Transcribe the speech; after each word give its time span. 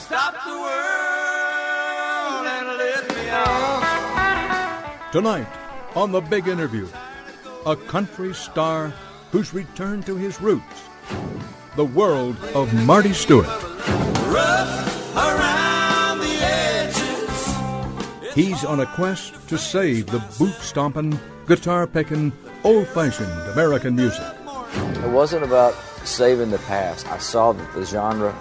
Stop 0.00 0.34
the 0.44 0.50
world 0.50 2.46
and 2.46 2.66
let 2.78 3.08
me 3.14 3.28
out. 3.28 5.12
Tonight, 5.12 5.46
on 5.94 6.10
The 6.10 6.22
Big 6.22 6.48
Interview, 6.48 6.88
a 7.66 7.76
country 7.76 8.34
star 8.34 8.94
who's 9.30 9.52
returned 9.52 10.06
to 10.06 10.16
his 10.16 10.40
roots. 10.40 10.88
The 11.76 11.84
world 11.84 12.36
of 12.54 12.72
Marty 12.86 13.12
Stuart. 13.12 13.46
Rough 13.46 15.16
around 15.16 16.20
the 16.20 16.38
edges. 16.42 17.54
He's 18.34 18.64
on 18.64 18.80
a 18.80 18.86
quest 18.86 19.34
to 19.48 19.58
save 19.58 20.06
the 20.06 20.20
boot 20.38 20.54
stomping, 20.54 21.20
guitar 21.46 21.86
picking, 21.86 22.32
old 22.64 22.88
fashioned 22.88 23.30
American 23.52 23.96
music. 23.96 24.26
It 24.74 25.10
wasn't 25.10 25.44
about 25.44 25.74
saving 26.04 26.50
the 26.50 26.58
past. 26.60 27.06
I 27.08 27.18
saw 27.18 27.52
that 27.52 27.72
the 27.74 27.84
genre 27.84 28.34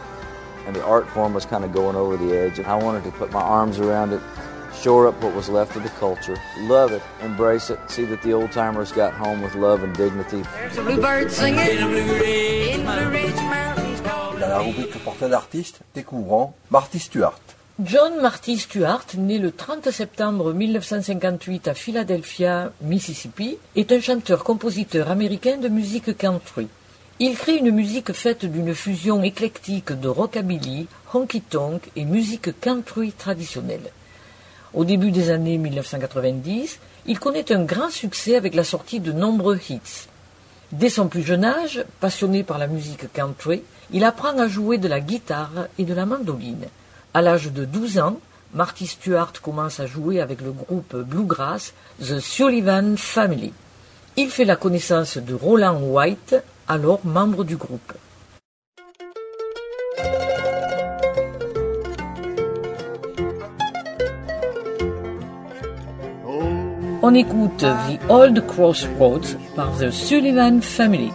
and 0.70 0.76
the 0.76 0.86
art 0.86 1.10
form 1.10 1.34
was 1.34 1.48
kind 1.48 1.66
of 1.66 1.74
going 1.74 1.96
over 1.96 2.16
the 2.16 2.38
edge. 2.38 2.60
I 2.60 2.76
wanted 2.76 3.04
to 3.06 3.12
put 3.14 3.32
my 3.32 3.42
arms 3.42 3.80
around 3.80 4.14
it, 4.14 4.22
shore 4.80 5.08
up 5.08 5.20
what 5.24 5.34
was 5.34 5.50
left 5.50 5.76
of 5.76 5.82
the 5.82 5.90
culture, 5.98 6.38
love 6.60 6.92
it, 6.92 7.02
embrace 7.24 7.72
it, 7.72 7.80
see 7.88 8.06
that 8.06 8.22
the 8.22 8.34
old 8.34 8.52
timers 8.52 8.92
got 8.92 9.12
home 9.14 9.42
with 9.42 9.56
love 9.56 9.82
and 9.82 9.98
dignity. 9.98 10.44
There's 10.44 10.78
a 10.78 10.84
bluebird 10.84 11.32
singing 11.32 11.60
in 11.60 11.78
the 11.78 11.88
Blue 11.88 13.10
Ridge 13.10 13.42
Mountains. 13.42 14.00
Dans 14.40 14.48
la 14.48 14.60
rubrique 14.60 15.04
portrait 15.04 15.30
d'artiste, 15.30 15.80
découvrons 15.96 16.54
Marty 16.70 17.00
Stuart. 17.00 17.40
John 17.84 18.22
Marty 18.22 18.60
Stuart, 18.60 19.06
né 19.18 19.40
le 19.40 19.52
30 19.52 19.90
septembre 19.90 20.54
1958 20.54 21.68
à 21.68 21.74
Philadelphia, 21.74 22.72
Mississippi, 22.82 23.58
est 23.76 23.92
un 23.92 24.00
chanteur-compositeur 24.00 25.10
américain 25.10 25.58
de 25.58 25.68
musique 25.68 26.16
country. 26.16 26.68
Il 27.22 27.36
crée 27.36 27.58
une 27.58 27.72
musique 27.72 28.14
faite 28.14 28.46
d'une 28.46 28.74
fusion 28.74 29.22
éclectique 29.24 29.92
de 29.92 30.08
rockabilly, 30.08 30.88
honky-tonk 31.14 31.92
et 31.98 32.06
musique 32.06 32.58
country 32.62 33.12
traditionnelle. 33.12 33.92
Au 34.74 34.86
début 34.86 35.12
des 35.12 35.30
années 35.30 35.58
1990, 35.58 36.80
il 37.08 37.20
connaît 37.20 37.52
un 37.52 37.66
grand 37.66 37.90
succès 37.90 38.38
avec 38.38 38.56
la 38.56 38.64
sortie 38.64 39.02
de 39.02 39.12
nombreux 39.12 39.60
hits. 39.70 40.08
Dès 40.72 40.88
son 40.88 41.10
plus 41.10 41.24
jeune 41.24 41.44
âge, 41.44 41.84
passionné 42.00 42.44
par 42.44 42.58
la 42.58 42.68
musique 42.68 43.12
country, 43.12 43.64
il 43.92 44.06
apprend 44.06 44.40
à 44.40 44.48
jouer 44.48 44.78
de 44.78 44.88
la 44.88 45.02
guitare 45.02 45.68
et 45.78 45.84
de 45.84 45.94
la 45.94 46.06
mandoline. 46.06 46.68
À 47.14 47.22
l'âge 47.22 47.52
de 47.52 47.66
12 47.66 48.00
ans, 48.00 48.18
Marty 48.54 48.88
Stuart 48.88 49.34
commence 49.42 49.82
à 49.82 49.88
jouer 49.88 50.22
avec 50.22 50.40
le 50.40 50.54
groupe 50.54 50.96
bluegrass 50.96 51.74
The 52.00 52.22
Sullivan 52.22 52.96
Family. 52.96 53.52
Il 54.16 54.30
fait 54.30 54.46
la 54.46 54.56
connaissance 54.56 55.18
de 55.18 55.34
Roland 55.34 55.82
White, 55.82 56.38
alors 56.70 57.00
membre 57.04 57.44
du 57.44 57.58
groupe. 57.58 57.94
On 67.02 67.16
écoute 67.16 67.58
The 67.58 68.10
Old 68.10 68.46
Crossroads 68.46 69.36
par 69.56 69.76
The 69.78 69.90
Sullivan 69.90 70.62
Family. 70.62 71.12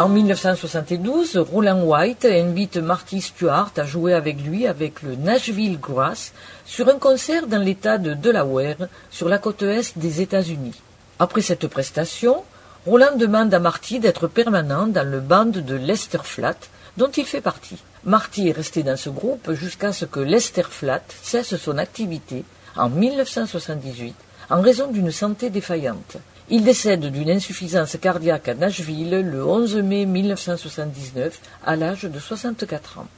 En 0.00 0.08
1972, 0.08 1.36
Roland 1.38 1.82
White 1.82 2.24
invite 2.24 2.76
Marty 2.76 3.20
Stewart 3.20 3.72
à 3.76 3.84
jouer 3.84 4.14
avec 4.14 4.40
lui 4.42 4.66
avec 4.66 5.02
le 5.02 5.16
Nashville 5.16 5.78
Grass 5.80 6.32
sur 6.64 6.88
un 6.88 6.98
concert 6.98 7.46
dans 7.46 7.58
l'État 7.58 7.98
de 7.98 8.14
Delaware, 8.14 8.88
sur 9.10 9.28
la 9.28 9.38
côte 9.38 9.62
est 9.62 9.98
des 9.98 10.20
États-Unis. 10.20 10.80
Après 11.18 11.40
cette 11.40 11.66
prestation, 11.66 12.44
Roland 12.86 13.16
demande 13.16 13.52
à 13.52 13.58
Marty 13.58 13.98
d'être 13.98 14.28
permanent 14.28 14.86
dans 14.86 15.08
le 15.08 15.20
band 15.20 15.46
de 15.46 15.74
Lester 15.74 16.22
Flatt, 16.22 16.70
dont 16.96 17.10
il 17.10 17.26
fait 17.26 17.40
partie. 17.40 17.78
Marty 18.04 18.48
est 18.48 18.52
resté 18.52 18.82
dans 18.84 18.96
ce 18.96 19.10
groupe 19.10 19.52
jusqu'à 19.52 19.92
ce 19.92 20.04
que 20.04 20.20
Lester 20.20 20.62
Flatt 20.70 21.02
cesse 21.22 21.56
son 21.56 21.76
activité 21.76 22.44
en 22.76 22.88
1978 22.88 24.14
en 24.50 24.60
raison 24.60 24.90
d'une 24.90 25.10
santé 25.10 25.50
défaillante. 25.50 26.16
Il 26.50 26.64
décède 26.64 27.06
d'une 27.12 27.30
insuffisance 27.30 27.96
cardiaque 28.00 28.48
à 28.48 28.54
Nashville 28.54 29.10
le 29.10 29.44
11 29.44 29.76
mai 29.76 30.06
1979 30.06 31.40
à 31.66 31.76
l'âge 31.76 32.04
de 32.04 32.18
64 32.18 33.00
ans. 33.00 33.08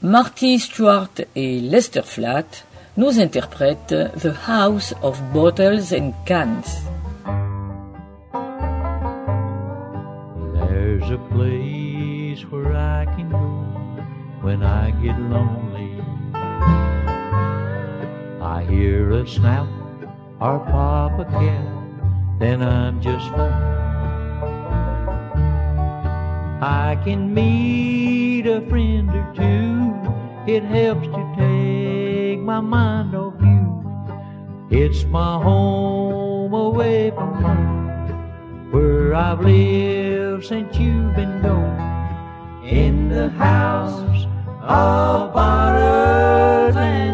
Marty 0.00 0.58
Stewart 0.58 1.10
et 1.36 1.60
Lester 1.60 2.02
Flatt 2.04 2.64
nous 2.96 3.20
interprètent 3.20 3.94
The 4.20 4.32
House 4.48 4.94
of 5.02 5.20
Bottles 5.32 5.92
and 5.92 6.12
Cans. 6.24 6.82
There's 10.68 11.10
a 11.10 11.18
place 11.30 12.44
where 12.50 12.74
I 12.74 13.04
can 13.04 13.30
go 13.30 13.66
when 14.42 14.62
I 14.62 14.90
get 15.02 15.18
lonely. 15.18 15.92
I 18.52 18.64
hear 18.64 19.12
a 19.12 19.26
snout 19.26 19.66
or 20.38 20.58
pop 20.58 21.18
a 21.18 21.24
cat, 21.24 22.38
then 22.38 22.62
I'm 22.62 23.00
just 23.00 23.26
fine. 23.30 23.50
I 26.60 27.00
can 27.02 27.32
meet 27.32 28.46
a 28.46 28.60
friend 28.68 29.08
or 29.08 29.32
two. 29.34 30.52
It 30.52 30.64
helps 30.64 31.06
to 31.06 31.34
take 31.38 32.40
my 32.40 32.60
mind 32.60 33.14
off 33.14 33.40
you. 33.40 33.64
It's 34.70 35.04
my 35.04 35.42
home 35.42 36.52
away 36.52 37.10
from 37.12 37.32
home, 37.42 38.70
where 38.70 39.14
I've 39.14 39.40
lived 39.40 40.44
since 40.44 40.76
you've 40.76 41.16
been 41.16 41.40
gone. 41.40 42.66
In 42.66 43.08
the 43.08 43.30
house 43.30 44.26
of 44.60 45.32
bottles 45.32 46.76
and 46.76 47.11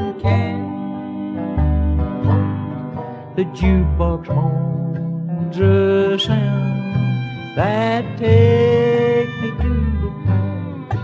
the 3.38 3.46
jukebox 3.55 4.26
moans 4.35 5.55
a 5.58 6.19
sound 6.19 7.55
that 7.56 8.02
takes 8.19 9.31
me 9.40 9.50
to 9.62 9.75
the 10.02 10.11
past. 10.26 10.99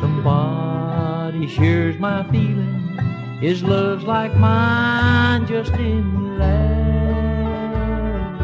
Somebody 0.00 1.46
shares 1.46 1.96
my 2.00 2.24
feeling. 2.24 2.98
His 3.40 3.62
love's 3.62 4.02
like 4.02 4.34
mine, 4.34 5.46
just 5.46 5.74
in 5.74 6.40
last. 6.40 8.42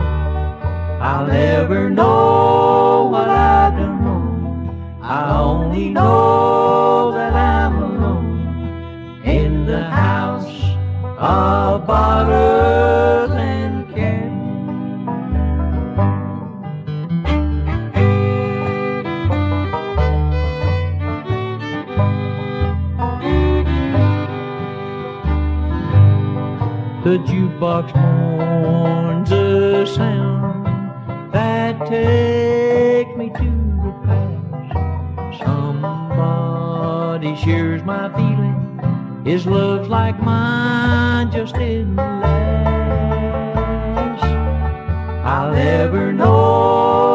I'll 1.02 1.26
never 1.26 1.91
know 1.91 3.08
what 3.11 3.29
I've 3.29 3.76
done 3.76 4.05
wrong. 4.05 5.00
I 5.02 5.37
only 5.37 5.88
know 5.88 7.11
that 7.11 7.35
I'm 7.35 7.82
alone 7.82 9.20
in 9.25 9.67
the 9.67 9.82
house 9.82 10.62
of 11.19 11.88
bottles 11.88 12.84
The 27.05 27.19
jukebox 27.19 27.95
mourns 27.95 29.31
a 29.31 29.87
sound 29.87 30.65
that 31.35 31.87
takes 31.87 33.15
me 33.19 33.29
to 33.29 33.51
the 33.85 33.93
past. 34.06 35.39
Somebody 35.45 37.37
shares 37.37 37.83
my 37.85 38.09
feeling. 38.15 39.23
His 39.23 39.45
love's 39.45 39.91
like 39.91 40.19
mine, 40.19 41.31
just 41.31 41.56
in 41.56 41.95
the 41.97 42.03
last. 42.03 43.45
I'll 45.27 45.53
never 45.53 46.11
know 46.11 47.14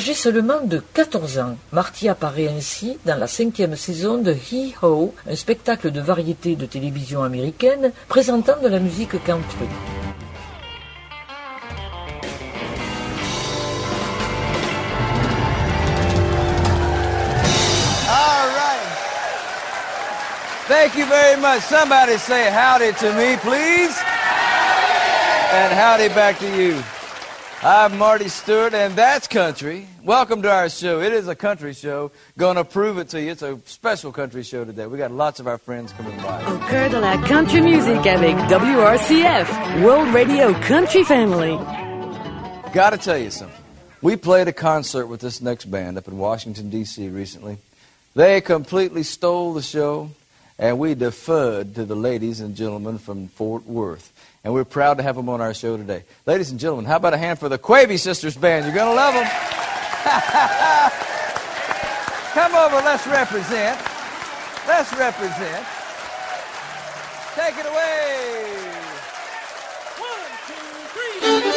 Âgé 0.00 0.14
seulement 0.14 0.62
de 0.62 0.82
14 0.94 1.38
ans, 1.40 1.56
Marty 1.72 2.08
apparaît 2.08 2.48
ainsi 2.48 2.96
dans 3.04 3.18
la 3.18 3.26
cinquième 3.26 3.76
saison 3.76 4.16
de 4.16 4.32
Hee 4.32 4.74
Ho, 4.80 5.14
un 5.30 5.36
spectacle 5.36 5.90
de 5.90 6.00
variété 6.00 6.56
de 6.56 6.64
télévision 6.64 7.22
américaine 7.22 7.92
présentant 8.08 8.58
de 8.62 8.68
la 8.68 8.78
musique 8.78 9.22
country. 9.24 9.68
Thank 20.66 20.96
you 20.96 21.04
very 21.04 21.38
much. 21.38 21.60
Somebody 21.64 22.16
say 22.16 22.50
howdy 22.50 22.92
to 23.00 23.12
me, 23.12 23.36
please. 23.36 23.94
And 25.52 25.74
howdy 25.74 26.08
back 26.14 26.38
to 26.38 26.48
you. 26.56 26.82
I'm 27.62 27.98
Marty 27.98 28.28
Stuart, 28.28 28.72
and 28.72 28.96
that's 28.96 29.28
country. 29.28 29.86
Welcome 30.02 30.40
to 30.42 30.50
our 30.50 30.70
show. 30.70 31.02
It 31.02 31.12
is 31.12 31.28
a 31.28 31.34
country 31.34 31.74
show. 31.74 32.10
Gonna 32.38 32.64
prove 32.64 32.96
it 32.96 33.10
to 33.10 33.20
you. 33.20 33.32
It's 33.32 33.42
a 33.42 33.58
special 33.66 34.12
country 34.12 34.42
show 34.44 34.64
today. 34.64 34.86
We 34.86 34.96
got 34.96 35.12
lots 35.12 35.40
of 35.40 35.46
our 35.46 35.58
friends 35.58 35.92
coming 35.92 36.16
by. 36.22 36.42
Au 36.46 36.56
cœur 36.70 36.90
de 36.90 36.98
la 36.98 37.18
country 37.28 37.60
music 37.60 38.06
avec 38.06 38.34
WRCF, 38.48 39.82
World 39.82 40.08
Radio 40.14 40.54
Country 40.66 41.04
Family. 41.04 41.58
Got 42.72 42.90
to 42.90 42.96
tell 42.96 43.18
you 43.18 43.30
something. 43.30 43.62
We 44.00 44.16
played 44.16 44.48
a 44.48 44.54
concert 44.54 45.06
with 45.08 45.20
this 45.20 45.42
next 45.42 45.66
band 45.66 45.98
up 45.98 46.08
in 46.08 46.16
Washington, 46.16 46.70
D.C. 46.70 47.10
recently. 47.10 47.58
They 48.14 48.40
completely 48.40 49.02
stole 49.02 49.52
the 49.52 49.60
show, 49.60 50.12
and 50.58 50.78
we 50.78 50.94
deferred 50.94 51.74
to 51.74 51.84
the 51.84 51.94
ladies 51.94 52.40
and 52.40 52.56
gentlemen 52.56 52.96
from 52.96 53.28
Fort 53.28 53.66
Worth. 53.66 54.14
And 54.42 54.54
we're 54.54 54.64
proud 54.64 54.96
to 54.98 55.02
have 55.02 55.16
them 55.16 55.28
on 55.28 55.40
our 55.40 55.52
show 55.52 55.76
today. 55.76 56.04
Ladies 56.24 56.50
and 56.50 56.58
gentlemen, 56.58 56.86
how 56.86 56.96
about 56.96 57.12
a 57.12 57.18
hand 57.18 57.38
for 57.38 57.48
the 57.48 57.58
Quebe 57.58 57.98
Sisters 57.98 58.36
Band? 58.36 58.64
You're 58.64 58.74
going 58.74 58.88
to 58.88 58.94
love 58.94 59.14
them. 59.14 59.26
Come 62.32 62.54
over, 62.54 62.76
let's 62.76 63.06
represent. 63.06 63.78
Let's 64.66 64.92
represent. 64.96 65.66
Take 67.34 67.58
it 67.58 67.66
away. 67.66 68.70
One, 69.98 70.30
two, 70.46 70.54
three. 70.94 71.49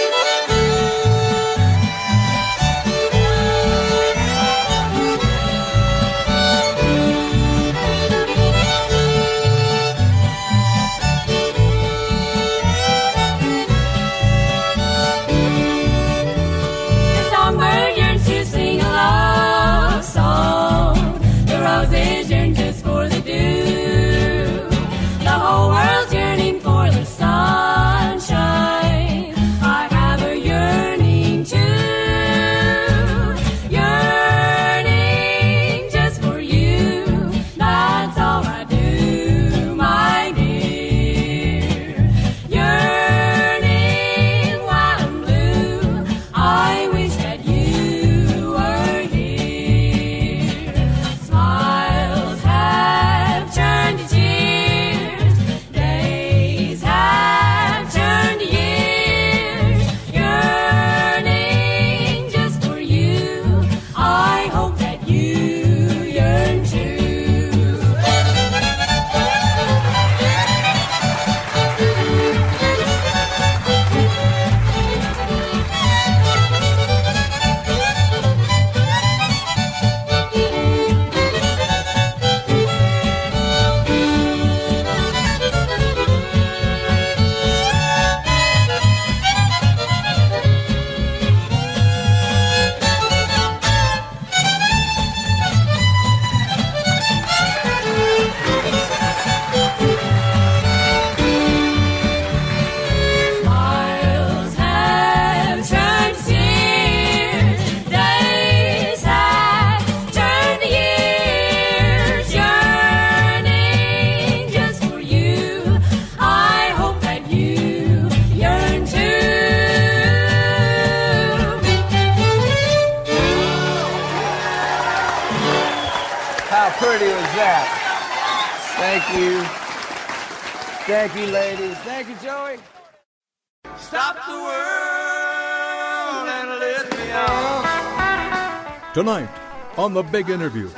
The 140.03 140.11
Big 140.11 140.29
Interview, 140.29 140.69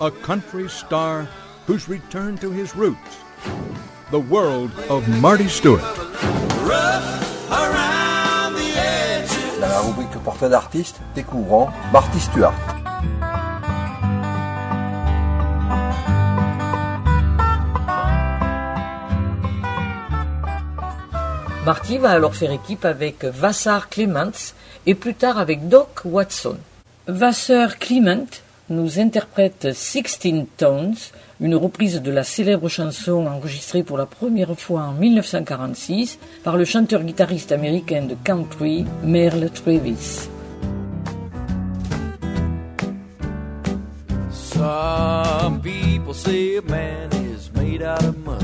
a 0.00 0.10
country 0.10 0.68
star 0.68 1.28
who's 1.66 1.88
returned 1.88 2.40
to 2.40 2.50
his 2.50 2.74
roots. 2.74 3.18
The 4.10 4.20
world 4.20 4.70
of 4.88 5.06
Marty 5.20 5.48
Stewart. 5.48 5.82
La 9.60 9.80
rubrique 9.80 10.16
Portrait 10.24 10.48
d'artiste, 10.48 11.00
découvrons 11.14 11.68
Marty 11.92 12.18
Stuart. 12.18 12.54
Marty 21.66 21.98
va 21.98 22.10
alors 22.12 22.34
faire 22.34 22.52
équipe 22.52 22.84
avec 22.84 23.24
Vassar 23.24 23.90
Clements 23.90 24.54
et 24.86 24.94
plus 24.94 25.14
tard 25.14 25.38
avec 25.38 25.68
Doc 25.68 26.02
Watson. 26.04 26.58
Vassar 27.08 27.78
Clement 27.78 28.45
nous 28.68 28.98
interprète 28.98 29.72
Sixteen 29.72 30.46
Tones, 30.56 30.96
une 31.40 31.54
reprise 31.54 32.02
de 32.02 32.10
la 32.10 32.24
célèbre 32.24 32.68
chanson 32.68 33.26
enregistrée 33.26 33.82
pour 33.82 33.98
la 33.98 34.06
première 34.06 34.58
fois 34.58 34.82
en 34.82 34.92
1946 34.92 36.18
par 36.42 36.56
le 36.56 36.64
chanteur-guitariste 36.64 37.52
américain 37.52 38.02
de 38.02 38.16
country 38.24 38.84
Merle 39.02 39.50
Travis. 39.50 40.28
Some 44.30 45.60
people 45.60 46.14
say 46.14 46.56
a 46.56 46.62
man 46.62 47.10
is 47.12 47.50
made 47.54 47.82
out 47.82 48.02
of 48.02 48.16
mud, 48.24 48.40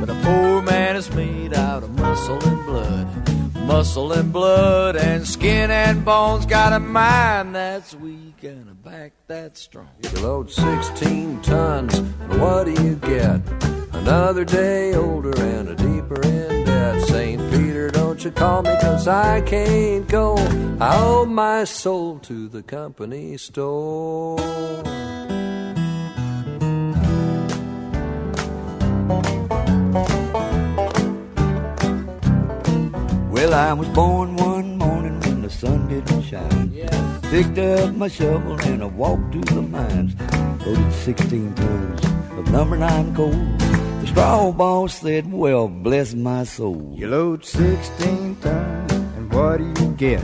but 0.00 0.08
a 0.08 0.14
poor 0.22 0.62
man 0.62 0.96
is 0.96 1.10
made 1.14 1.54
out 1.54 1.82
of 1.82 1.90
muscle 1.90 2.38
and 2.42 2.64
blood. 2.66 3.21
Muscle 3.66 4.12
and 4.12 4.32
blood 4.32 4.96
and 4.96 5.26
skin 5.26 5.70
and 5.70 6.04
bones 6.04 6.46
got 6.46 6.72
a 6.72 6.80
mind 6.80 7.54
that's 7.54 7.94
weak 7.94 8.42
and 8.42 8.68
a 8.68 8.74
back 8.74 9.12
that's 9.26 9.60
strong. 9.60 9.88
You 10.02 10.20
load 10.20 10.50
16 10.50 11.40
tons, 11.42 11.98
and 11.98 12.40
what 12.40 12.64
do 12.64 12.72
you 12.72 12.96
get? 12.96 13.40
Another 13.92 14.44
day 14.44 14.94
older 14.94 15.32
and 15.40 15.68
a 15.68 15.74
deeper 15.76 16.20
in 16.22 16.64
debt. 16.64 17.02
St. 17.02 17.40
Peter, 17.52 17.90
don't 17.90 18.22
you 18.24 18.30
call 18.30 18.62
me, 18.62 18.74
cause 18.80 19.06
I 19.06 19.40
can't 19.42 20.08
go. 20.08 20.36
I 20.80 20.96
owe 20.98 21.24
my 21.24 21.64
soul 21.64 22.18
to 22.20 22.48
the 22.48 22.62
company 22.62 23.36
store. 23.36 24.38
Well, 33.42 33.54
I 33.54 33.72
was 33.72 33.88
born 33.88 34.36
one 34.36 34.78
morning 34.78 35.18
when 35.18 35.42
the 35.42 35.50
sun 35.50 35.88
didn't 35.88 36.22
shine. 36.22 36.70
Picked 37.22 37.58
up 37.58 37.92
my 37.92 38.06
shovel 38.06 38.52
and 38.60 38.84
I 38.84 38.86
walked 38.86 39.32
to 39.32 39.40
the 39.40 39.62
mines. 39.62 40.14
Loaded 40.64 40.92
16 40.92 41.52
tons 41.54 42.04
of 42.38 42.48
number 42.52 42.76
nine 42.76 43.12
coal. 43.16 43.32
The 43.32 44.06
straw 44.06 44.52
boss 44.52 44.94
said, 44.94 45.32
Well, 45.32 45.66
bless 45.66 46.14
my 46.14 46.44
soul. 46.44 46.94
You 46.96 47.08
load 47.08 47.44
16 47.44 48.36
tons, 48.36 48.92
and 48.92 49.32
what 49.32 49.56
do 49.56 49.64
you 49.82 49.90
get? 49.96 50.22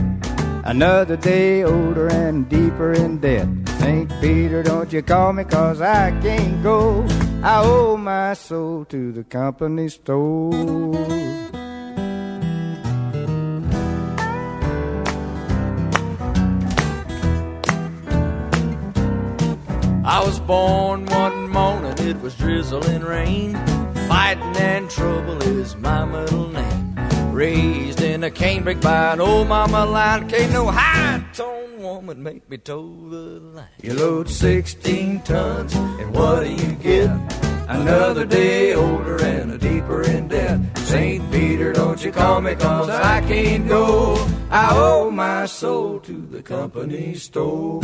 Another 0.63 1.17
day 1.17 1.65
older 1.65 2.07
and 2.07 2.47
deeper 2.47 2.93
in 2.93 3.17
debt. 3.17 3.49
St. 3.79 4.09
Peter, 4.21 4.63
don't 4.63 4.93
you 4.93 5.01
call 5.01 5.33
me, 5.33 5.43
cause 5.43 5.81
I 5.81 6.11
can't 6.21 6.63
go. 6.63 7.05
I 7.43 7.63
owe 7.65 7.97
my 7.97 8.33
soul 8.33 8.85
to 8.85 9.11
the 9.11 9.25
company 9.25 9.89
store. 9.89 11.18
Born 20.49 21.05
one 21.05 21.47
morning, 21.49 21.93
it 21.99 22.19
was 22.21 22.33
drizzling 22.33 23.03
rain. 23.03 23.53
Fighting 24.07 24.57
and 24.57 24.89
trouble 24.89 25.39
is 25.43 25.75
my 25.75 26.03
middle 26.05 26.49
name. 26.49 26.95
Raised 27.31 28.01
in 28.01 28.23
a 28.23 28.31
canebrake 28.31 28.81
by 28.81 29.13
an 29.13 29.21
old 29.21 29.47
mama 29.47 29.85
line. 29.85 30.27
Can't 30.27 30.51
no 30.51 30.65
high 30.71 31.23
tone 31.33 31.83
woman 31.83 32.23
make 32.23 32.49
me 32.49 32.57
toe 32.57 33.09
the 33.11 33.25
line. 33.57 33.67
You 33.83 33.93
load 33.93 34.27
16 34.27 35.21
tons, 35.21 35.75
and 35.75 36.15
what 36.15 36.43
do 36.43 36.51
you 36.51 36.71
get? 36.81 37.11
Another 37.67 38.25
day 38.25 38.73
older 38.73 39.23
and 39.23 39.51
a 39.51 39.57
deeper 39.59 40.01
in 40.01 40.29
debt. 40.29 40.59
St. 40.79 41.31
Peter, 41.31 41.73
don't 41.73 42.03
you 42.03 42.11
call 42.11 42.41
me, 42.41 42.55
cause 42.55 42.89
I 42.89 43.21
can't 43.21 43.67
go. 43.67 44.15
I 44.49 44.69
owe 44.75 45.11
my 45.11 45.45
soul 45.45 45.99
to 45.99 46.13
the 46.13 46.41
company 46.41 47.13
store. 47.13 47.81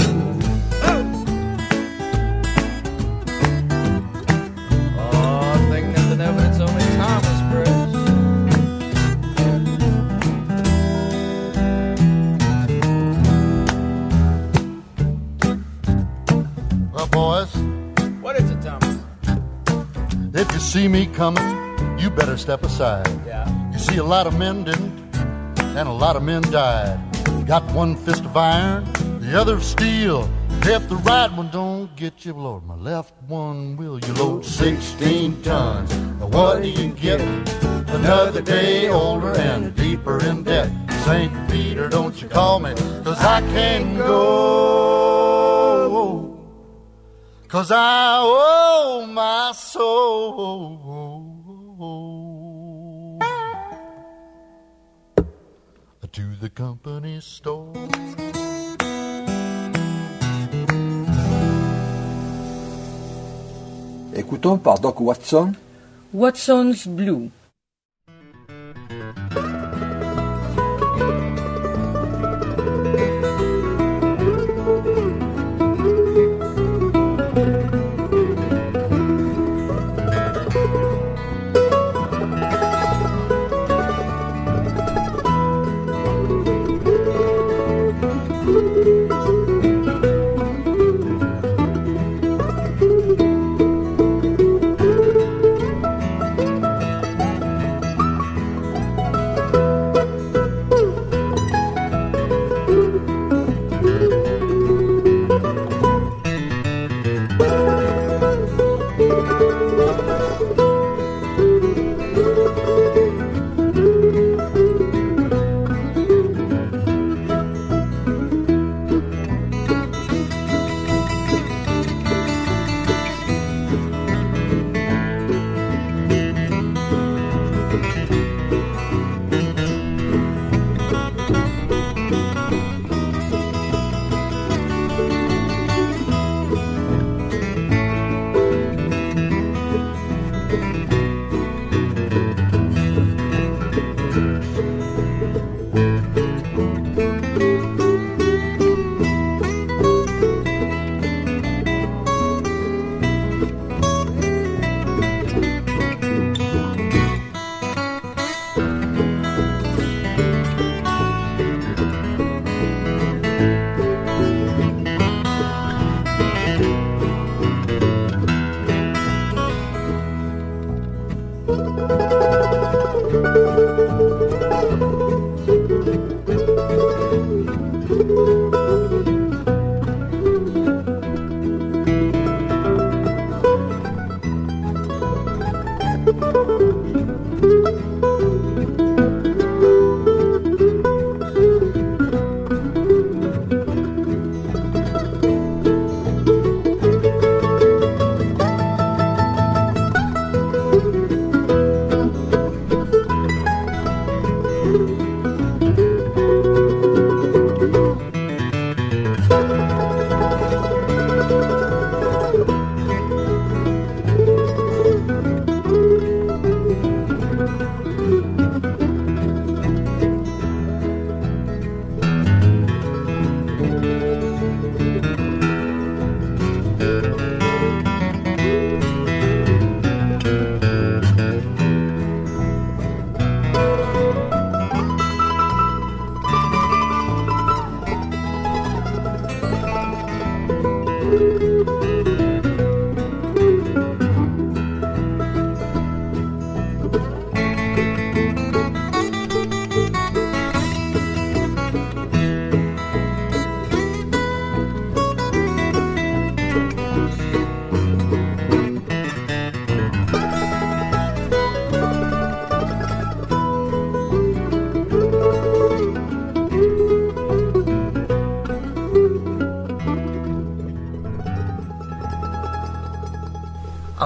If 20.36 20.52
you 20.52 20.60
see 20.60 20.88
me 20.88 21.06
coming, 21.08 21.48
you 21.98 22.10
better 22.10 22.38
step 22.38 22.64
aside. 22.64 23.08
Yeah. 23.26 23.72
You 23.72 23.80
see, 23.80 23.98
a 23.98 24.04
lot 24.04 24.28
of 24.28 24.38
men 24.38 24.64
didn't, 24.66 25.16
and 25.78 25.88
a 25.88 25.92
lot 25.92 26.16
of 26.16 26.24
men 26.24 26.42
died. 26.44 27.00
Got 27.48 27.64
one 27.74 27.96
fist 27.96 28.26
of 28.26 28.36
iron, 28.36 28.84
the 29.20 29.40
other 29.40 29.56
of 29.56 29.64
steel. 29.64 30.30
If 30.68 30.90
the 30.90 30.96
right 30.96 31.32
one 31.32 31.52
don't 31.52 31.96
get 31.96 32.26
you, 32.26 32.34
Lord, 32.34 32.66
my 32.66 32.76
left 32.76 33.14
one 33.28 33.78
will. 33.78 34.00
You 34.00 34.14
load 34.14 34.44
16 34.44 35.44
tons. 35.44 35.96
Now 36.20 36.28
what 36.28 36.64
do 36.64 36.70
you 36.70 36.92
get? 36.92 37.22
Another 37.90 38.42
day 38.42 38.90
older 38.90 39.38
and 39.38 39.76
deeper 39.76 40.24
in 40.26 40.44
debt. 40.44 40.72
St. 41.06 41.32
Peter, 41.52 41.88
don't 41.88 42.20
you 42.20 42.28
call 42.28 42.60
me, 42.60 42.74
cause 43.04 43.20
I 43.20 43.42
can't 43.42 43.96
go. 43.98 45.25
Cause 47.56 47.72
I 47.72 48.20
owe 48.20 49.08
my 49.08 49.54
soul 49.56 50.76
to 56.12 56.22
the 56.42 56.50
company 56.50 57.22
store. 57.22 57.72
Écoutons 64.14 64.58
par 64.58 64.80
Doc 64.82 65.00
Watson 65.00 65.54
Watson's 66.14 66.86
Blue. 66.86 67.32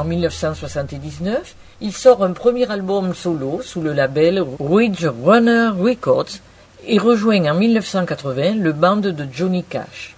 1979, 0.09 1.55
il 1.81 1.93
sort 1.93 2.23
un 2.23 2.33
premier 2.33 2.69
album 2.69 3.13
solo 3.13 3.61
sous 3.61 3.81
le 3.81 3.93
label 3.93 4.43
Ridge 4.59 5.05
Runner 5.23 5.69
Records 5.79 6.39
et 6.85 6.97
rejoint 6.97 7.45
en 7.45 7.53
1980 7.53 8.55
le 8.55 8.73
band 8.73 8.97
de 8.97 9.27
Johnny 9.31 9.63
Cash. 9.63 10.15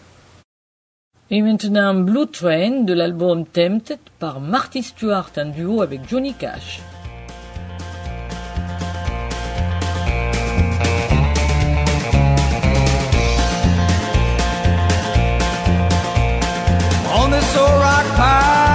Et 1.29 1.41
maintenant 1.41 1.93
Blue 1.93 2.27
Train 2.27 2.81
de 2.83 2.93
l'album 2.93 3.45
Tempted 3.45 3.99
par 4.19 4.39
Marty 4.39 4.83
Stewart 4.83 5.31
en 5.37 5.45
duo 5.45 5.81
avec 5.81 6.09
Johnny 6.09 6.33
Cash. 6.33 6.81
on 17.23 18.70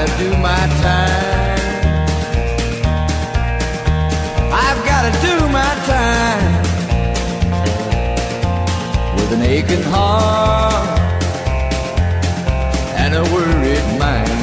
I've 0.00 0.08
got 0.08 0.16
to 0.16 0.24
do 0.24 0.30
my 0.38 0.66
time. 0.80 1.60
I've 4.50 4.84
got 4.86 5.02
to 5.04 5.12
do 5.20 5.34
my 5.48 5.74
time 5.84 6.62
with 9.16 9.32
an 9.34 9.42
aching 9.42 9.82
heart 9.82 10.98
and 12.96 13.14
a 13.14 13.22
worried 13.24 13.98
mind. 13.98 14.39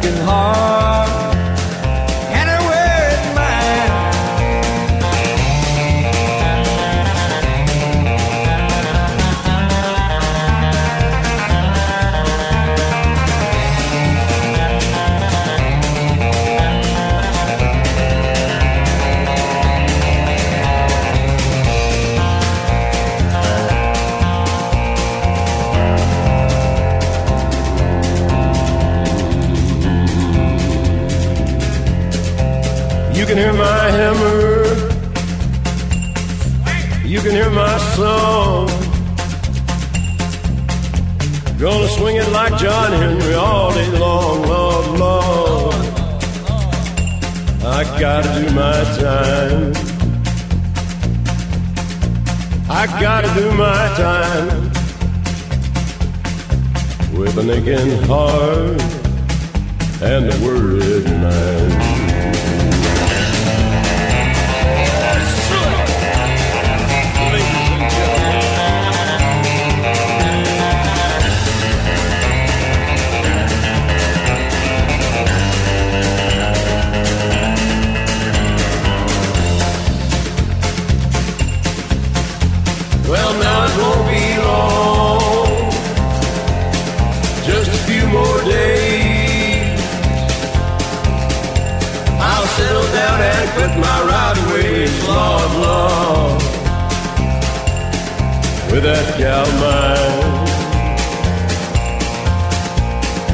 Aching 0.00 0.16
heart 0.24 1.09
swing 42.00 42.16
it 42.16 42.32
like 42.32 42.56
John 42.56 42.92
Henry 42.92 43.34
all 43.34 43.74
day 43.74 43.90
long, 43.98 44.40
Lord, 44.48 44.86
Lord. 44.98 45.74
I 47.62 47.80
gotta 48.00 48.30
do 48.40 48.46
my 48.54 48.78
time. 49.04 49.72
I 52.70 52.86
gotta 53.06 53.30
do 53.38 53.46
my 53.52 53.82
time. 54.06 54.48
With 57.18 57.36
an 57.36 57.50
aching 57.50 58.02
heart 58.08 58.80
and 60.00 60.24
a 60.32 60.36
worried 60.42 61.04
mind. 61.04 61.89
Of 99.22 99.52
mine. 99.60 100.46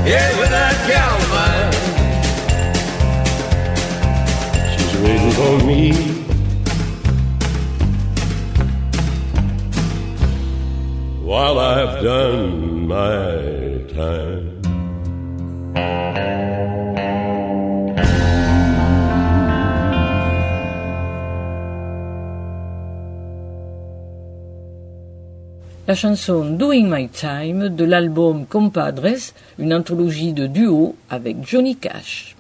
Yeah, 0.05 0.39
with 0.39 0.51
that 0.51 0.77
gal 0.89 1.17
of 1.17 1.29
mine. 1.31 1.73
She's 4.73 4.95
waiting 5.01 5.33
for 5.33 5.55
me. 5.65 6.17
while 11.27 11.59
I've 11.59 12.03
done 12.03 12.87
my 12.87 13.83
time. 13.93 14.56
La 25.89 25.95
chanson 25.95 26.45
Doing 26.45 26.89
My 26.91 27.09
Time 27.09 27.69
de 27.69 27.85
l'album 27.85 28.45
Compadres, 28.45 29.33
une 29.57 29.73
anthologie 29.73 30.33
de 30.33 30.49
duo 30.49 30.97
avec 31.09 31.47
Johnny 31.47 31.77
Cash. 31.77 32.36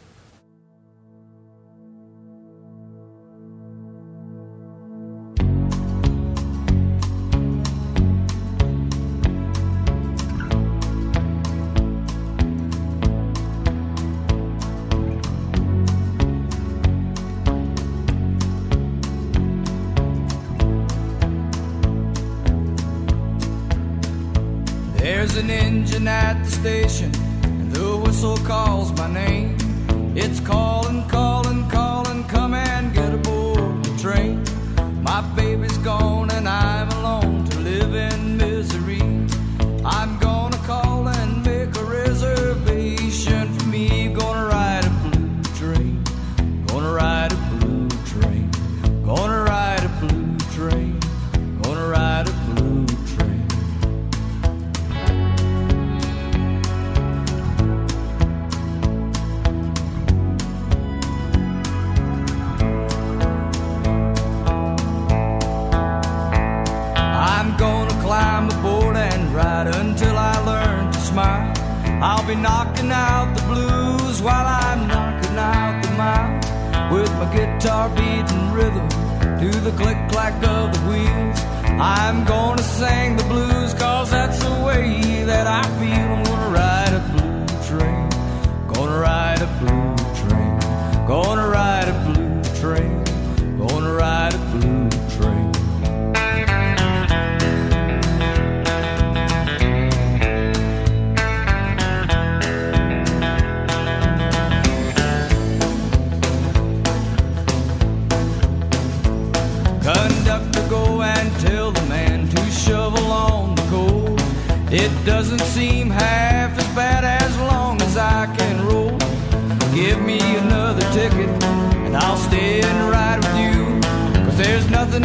I'll 121.97 122.17
stay 122.17 122.61
and 122.61 122.91
ride 122.91 123.19
with 123.19 123.37
you. 123.45 124.25
Cause 124.25 124.37
there's 124.37 124.69
nothing 124.71 125.03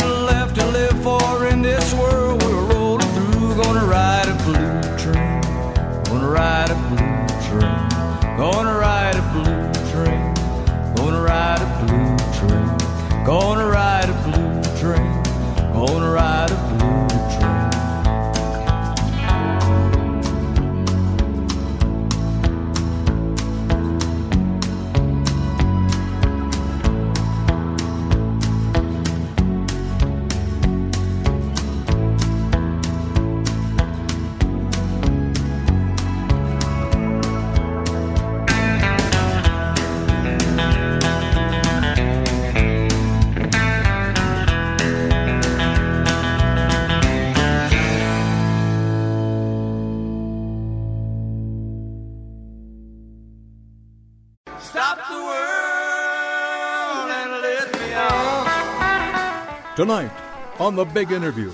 Tonight, 59.81 60.11
on 60.59 60.75
The 60.75 60.85
Big 60.85 61.11
Interview, 61.11 61.51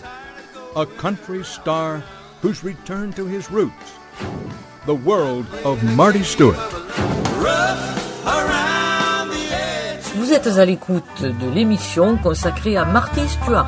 a 0.76 0.86
country 0.86 1.46
star 1.46 2.04
who's 2.42 2.62
returned 2.62 3.16
to 3.16 3.26
his 3.26 3.50
roots. 3.50 3.94
The 4.86 4.96
world 4.96 5.46
of 5.64 5.82
Marty 5.96 6.24
Stewart. 6.24 6.60
Vous 10.16 10.34
êtes 10.34 10.48
à 10.48 10.66
l'écoute 10.66 11.22
de 11.22 11.50
l'émission 11.50 12.18
consacrée 12.18 12.76
à 12.76 12.84
Marty 12.84 13.30
Stewart. 13.30 13.66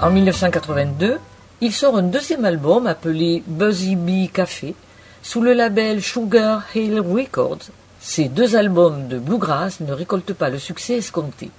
En 0.00 0.10
1982, 0.10 1.20
il 1.62 1.72
sort 1.74 1.98
un 1.98 2.02
deuxième 2.02 2.46
album 2.46 2.86
appelé 2.86 3.42
Buzzy 3.46 3.94
Bee 3.94 4.30
Café 4.32 4.74
sous 5.22 5.42
le 5.42 5.52
label 5.52 6.02
Sugar 6.02 6.64
Hill 6.74 7.00
Records. 7.00 7.68
Ces 8.00 8.28
deux 8.28 8.56
albums 8.56 9.08
de 9.08 9.18
bluegrass 9.18 9.80
ne 9.80 9.92
récoltent 9.92 10.32
pas 10.32 10.48
le 10.48 10.58
succès 10.58 10.96
escompté. 10.96 11.50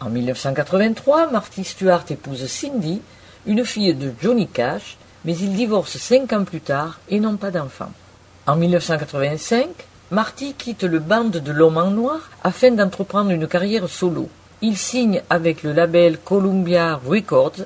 En 0.00 0.10
1983, 0.10 1.30
Marty 1.30 1.62
Stewart 1.62 2.04
épouse 2.10 2.44
Cindy, 2.48 3.00
une 3.46 3.64
fille 3.64 3.94
de 3.94 4.12
Johnny 4.20 4.48
Cash, 4.48 4.96
mais 5.24 5.36
ils 5.36 5.54
divorcent 5.54 5.98
cinq 5.98 6.32
ans 6.32 6.44
plus 6.44 6.60
tard 6.60 6.98
et 7.08 7.20
n'ont 7.20 7.36
pas 7.36 7.52
d'enfant. 7.52 7.92
En 8.48 8.56
1985, 8.56 9.68
Marty 10.10 10.54
quitte 10.54 10.82
le 10.82 10.98
band 10.98 11.24
de 11.24 11.52
l'homme 11.52 11.76
en 11.76 11.92
noir 11.92 12.30
afin 12.42 12.72
d'entreprendre 12.72 13.30
une 13.30 13.46
carrière 13.46 13.88
solo. 13.88 14.28
Il 14.60 14.76
signe 14.76 15.22
avec 15.30 15.62
le 15.62 15.72
label 15.72 16.18
Columbia 16.18 17.00
Records 17.06 17.64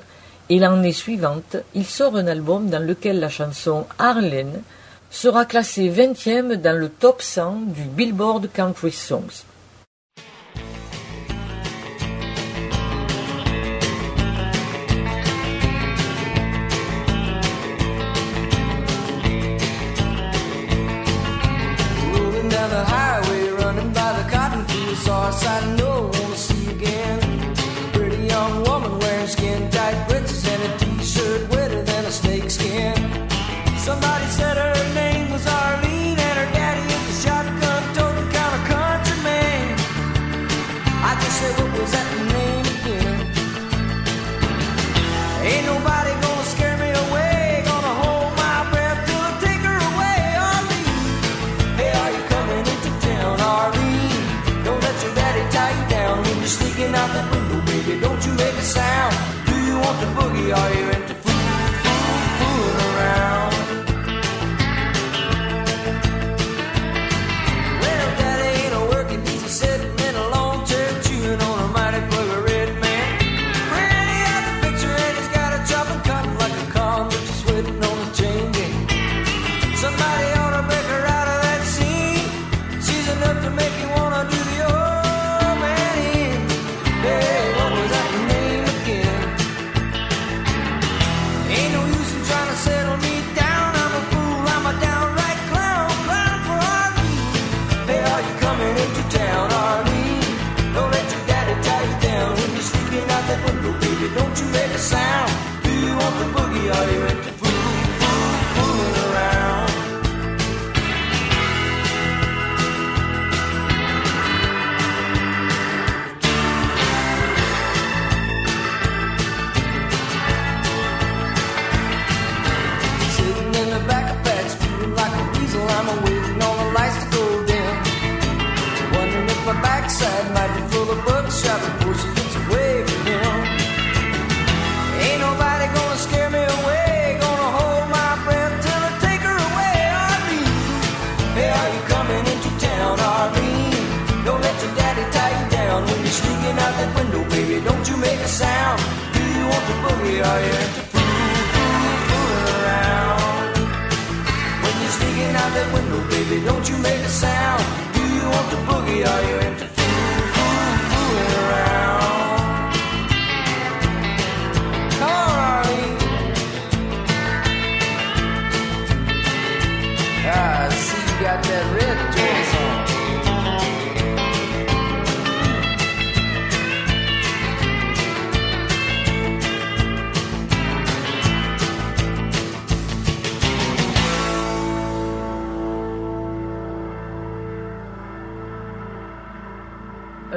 et 0.49 0.59
l'année 0.59 0.91
suivante, 0.91 1.57
il 1.73 1.85
sort 1.85 2.15
un 2.15 2.27
album 2.27 2.69
dans 2.69 2.83
lequel 2.83 3.19
la 3.19 3.29
chanson 3.29 3.85
Harlan 3.97 4.61
sera 5.09 5.45
classée 5.45 5.89
20e 5.89 6.55
dans 6.55 6.77
le 6.77 6.89
top 6.89 7.21
100 7.21 7.61
du 7.67 7.83
Billboard 7.83 8.49
Country 8.53 8.91
Songs. 8.91 9.45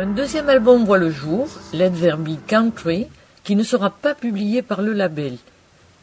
Un 0.01 0.07
deuxième 0.07 0.49
album 0.49 0.85
voit 0.85 0.99
le 0.99 1.11
jour, 1.11 1.49
Let 1.73 1.91
There 1.91 2.19
Be 2.19 2.37
Country, 2.47 3.09
qui 3.43 3.57
ne 3.57 3.65
sera 3.65 3.91
pas 3.91 4.15
publié 4.15 4.63
par 4.63 4.81
le 4.81 4.93
label. 4.93 5.39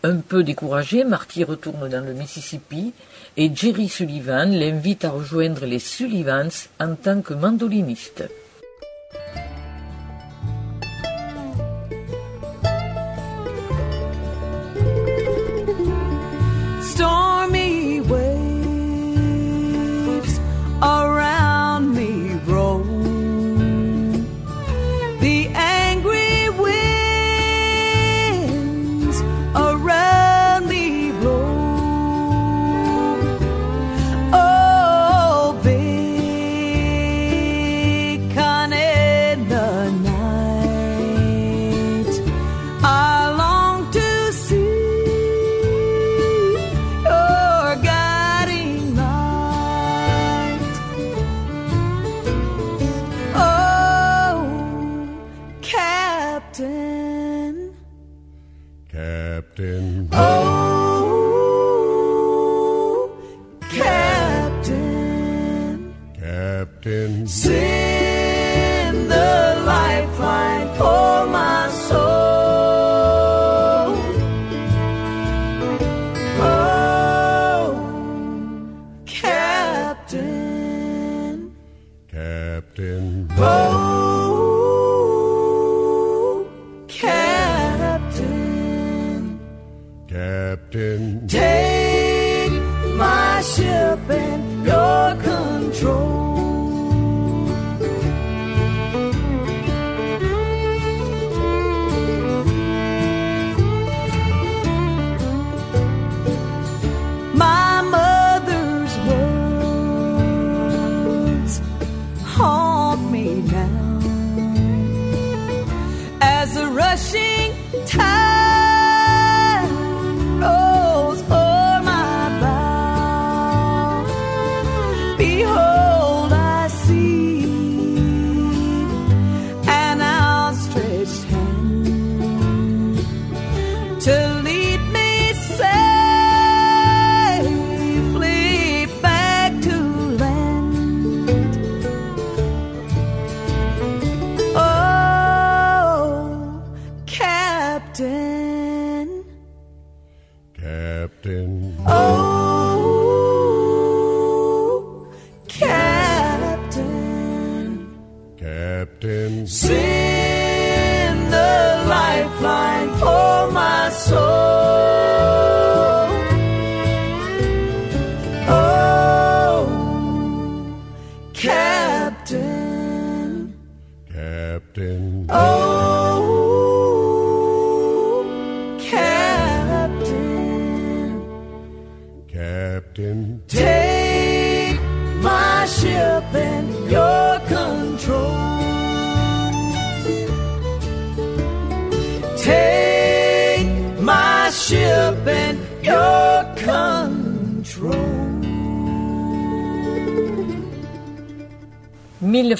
Un 0.06 0.18
peu 0.18 0.44
découragé, 0.44 1.04
Marty 1.04 1.44
retourne 1.44 1.90
dans 1.90 2.06
le 2.06 2.14
Mississippi 2.14 2.94
et 3.38 3.50
Jerry 3.56 3.90
Sullivan 3.90 4.52
l'invite 4.52 5.04
à 5.04 5.10
rejoindre 5.10 5.66
les 5.66 5.80
Sullivans 5.80 6.68
en 6.80 6.94
tant 6.94 7.24
que 7.24 7.34
mandoliniste. 7.34 8.24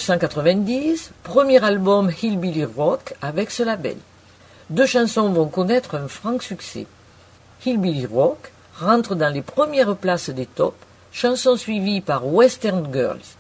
1990, 0.08 1.12
premier 1.24 1.64
album 1.64 2.12
Hillbilly 2.12 2.66
Rock 2.66 3.16
avec 3.24 3.50
ce 3.50 3.64
label. 3.64 3.98
Deux 4.70 4.86
chansons 4.86 5.30
vont 5.30 5.48
connaître 5.48 5.96
un 5.96 6.08
franc 6.08 6.40
succès. 6.40 6.86
Hillbilly 7.66 8.06
Rock 8.06 8.52
rentre 8.80 9.16
dans 9.16 9.34
les 9.34 9.42
premières 9.42 9.96
places 9.96 10.30
des 10.30 10.46
tops, 10.46 10.78
chanson 11.12 11.58
suivie 11.58 12.02
par 12.02 12.28
Western 12.28 12.88
Girls. 12.94 13.36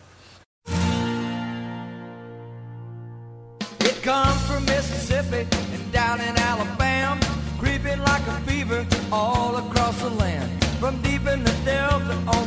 It 3.82 4.02
comes 4.04 4.42
from 4.48 4.66
Mississippi 4.66 5.46
and 5.72 5.92
down 5.94 6.20
in 6.20 6.36
Alabama, 6.36 7.20
creeping 7.60 8.00
like 8.00 8.26
a 8.28 8.42
fever 8.50 8.84
all 9.12 9.58
across 9.58 10.02
the 10.02 10.10
land. 10.10 10.50
From 10.80 11.00
deep 11.04 11.28
in 11.28 11.44
the 11.44 11.56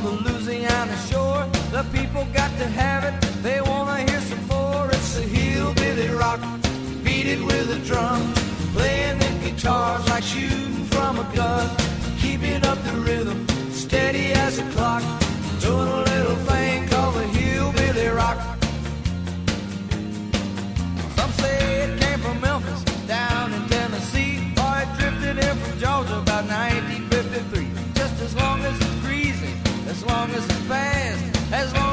the 0.02 0.10
Louisiana 0.10 0.96
shore, 1.10 1.57
The 1.78 1.84
people 1.96 2.26
got 2.34 2.50
to 2.58 2.66
have 2.66 3.04
it. 3.04 3.14
They 3.40 3.60
wanna 3.60 3.98
hear 3.98 4.20
some 4.22 4.44
more. 4.48 4.88
It's 4.90 5.14
the 5.14 5.22
hillbilly 5.22 6.08
rock, 6.08 6.40
beat 7.04 7.26
it 7.28 7.40
with 7.40 7.70
a 7.70 7.78
drum, 7.86 8.34
playing 8.74 9.20
the 9.20 9.30
guitars 9.44 10.04
like 10.08 10.24
shooting 10.24 10.86
from 10.86 11.20
a 11.20 11.26
gun, 11.36 11.70
keeping 12.18 12.66
up 12.66 12.82
the 12.82 12.94
rhythm, 13.06 13.46
steady 13.70 14.32
as 14.32 14.58
a 14.58 14.68
clock, 14.72 15.04
doing 15.60 15.86
a 15.86 16.02
little 16.02 16.40
thing 16.50 16.88
called 16.88 17.14
the 17.14 17.26
hillbilly 17.38 18.08
rock. 18.08 18.40
Some 21.14 21.30
say 21.42 21.82
it 21.84 22.00
came 22.00 22.18
from 22.18 22.40
Memphis, 22.40 22.82
down 23.06 23.52
in 23.52 23.62
Tennessee, 23.68 24.52
or 24.58 24.74
it 24.82 24.90
drifted 24.98 25.38
in 25.46 25.56
from 25.62 25.78
Georgia 25.78 26.18
about 26.18 26.44
1953. 26.50 27.68
Just 27.94 28.20
as 28.20 28.34
long 28.34 28.64
as 28.64 28.74
it's 28.80 28.98
greasy, 29.06 29.54
as 29.86 30.04
long 30.04 30.28
as 30.32 30.44
it's 30.44 30.66
fast 30.66 31.27
as 31.50 31.72
long 31.72 31.87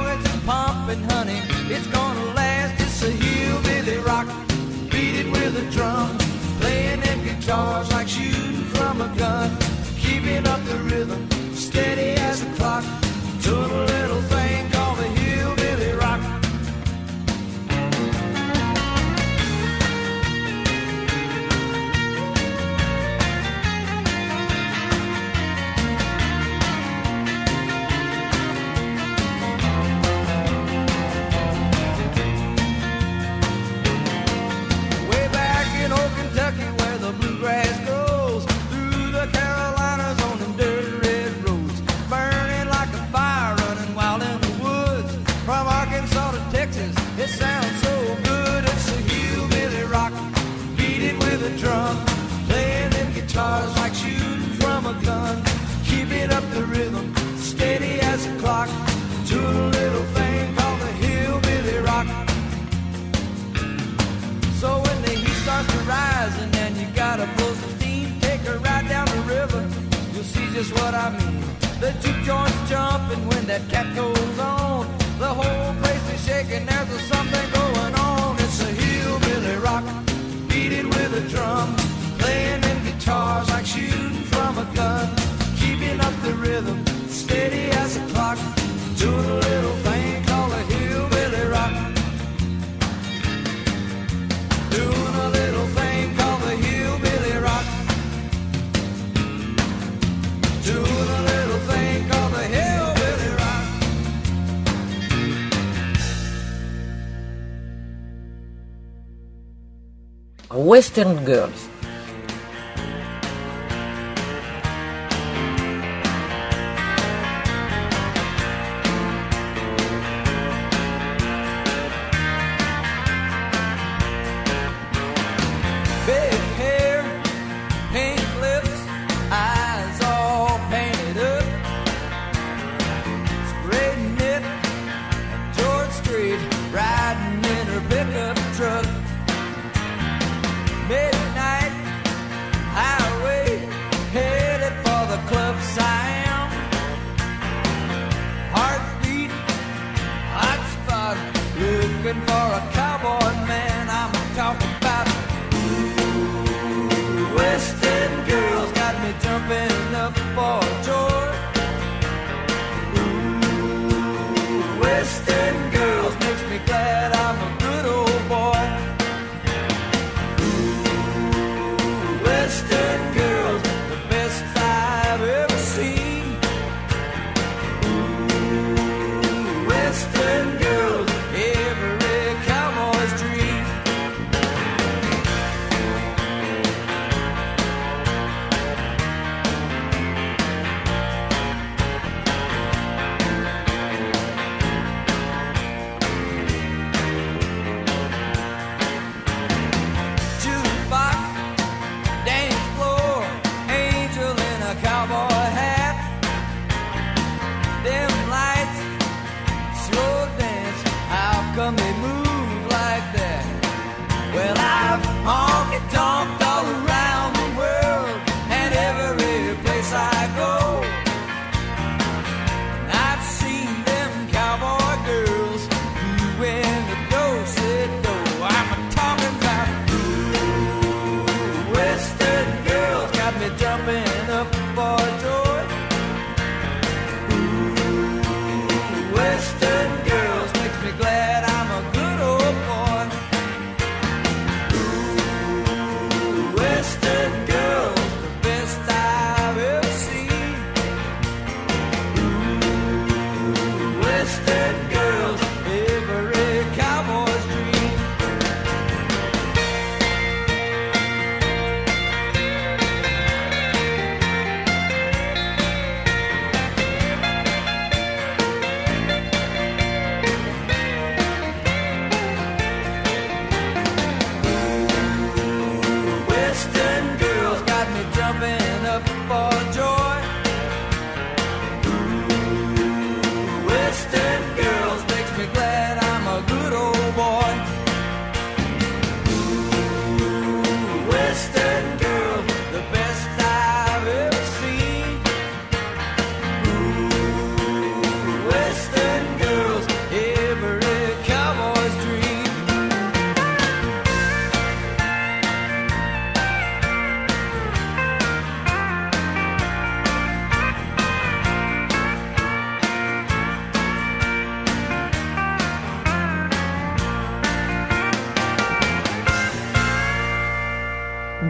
Western 110.76 111.23
Girls. 111.23 111.74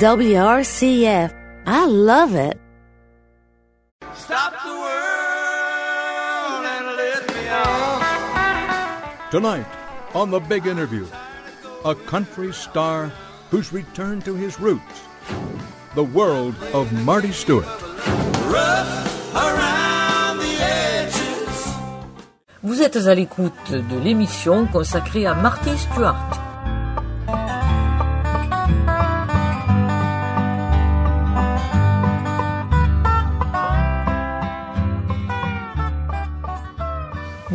WRCF. 0.05 1.33
I 1.65 1.87
love 1.87 2.35
it. 2.35 2.61
Stop 4.13 4.53
the 4.63 4.69
world 4.69 6.61
and 6.61 6.85
let 6.95 7.25
me 7.33 7.47
out. 7.49 9.31
Tonight, 9.31 9.65
on 10.13 10.29
The 10.29 10.39
Big 10.41 10.67
Interview, 10.67 11.07
a 11.83 11.95
country 11.95 12.53
star 12.53 13.11
who's 13.49 13.73
returned 13.73 14.23
to 14.25 14.35
his 14.35 14.59
roots. 14.59 15.01
The 15.95 16.03
world 16.03 16.53
of 16.71 16.93
Marty 17.03 17.31
Stewart. 17.31 17.65
Rough 18.45 19.33
around 19.33 20.37
the 20.37 20.55
edges. 20.61 21.73
Vous 22.61 22.83
êtes 22.83 23.07
à 23.07 23.15
l'écoute 23.15 23.71
de 23.71 23.97
l'émission 23.97 24.67
consacrée 24.67 25.25
à 25.25 25.33
Marty 25.33 25.75
Stewart.« 25.75 26.44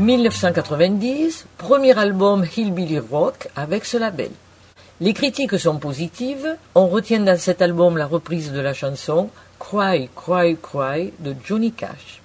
1990, 0.01 1.44
premier 1.59 1.98
album 1.98 2.46
Hillbilly 2.57 2.98
Rock 2.98 3.48
avec 3.55 3.84
ce 3.84 3.98
label. 3.98 4.30
Les 4.98 5.12
critiques 5.12 5.59
sont 5.59 5.76
positives. 5.76 6.57
On 6.74 6.86
retient 6.86 7.20
dans 7.20 7.38
cet 7.38 7.61
album 7.61 7.98
la 7.98 8.07
reprise 8.07 8.51
de 8.51 8.61
la 8.61 8.72
chanson 8.72 9.28
Cry, 9.59 10.09
Cry, 10.16 10.57
Cry 10.57 11.12
de 11.18 11.34
Johnny 11.44 11.72
Cash. 11.72 12.22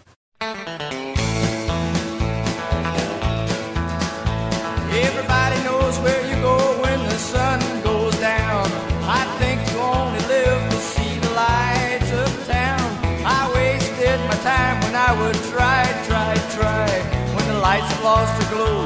Lost 18.16 18.40
their 18.40 18.50
glow, 18.52 18.85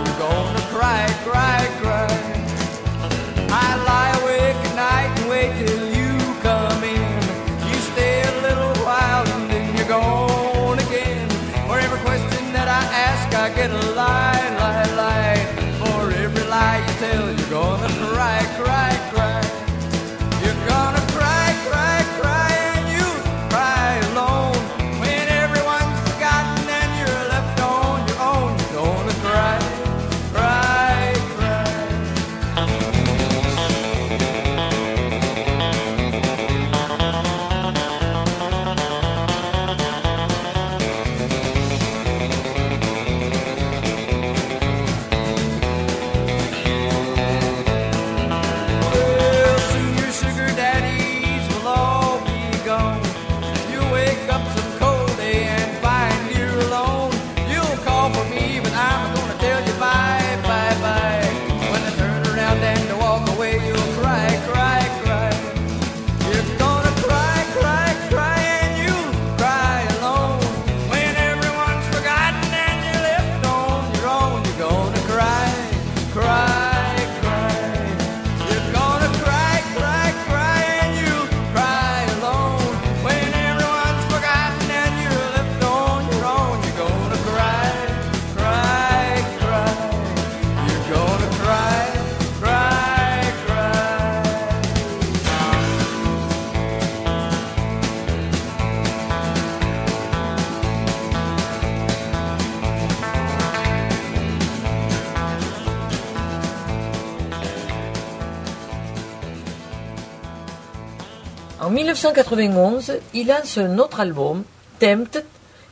1991, 112.02 112.94
il 113.14 113.28
lance 113.28 113.58
un 113.58 113.78
autre 113.78 114.00
album, 114.00 114.44
Tempted, 114.80 115.26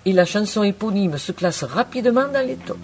et 0.05 0.11
la 0.11 0.25
chanson 0.25 0.61
éponyme 0.61 1.17
se 1.17 1.31
classe 1.31 1.63
rapidement 1.63 2.27
dans 2.27 2.45
les 2.45 2.57
tops. 2.57 2.79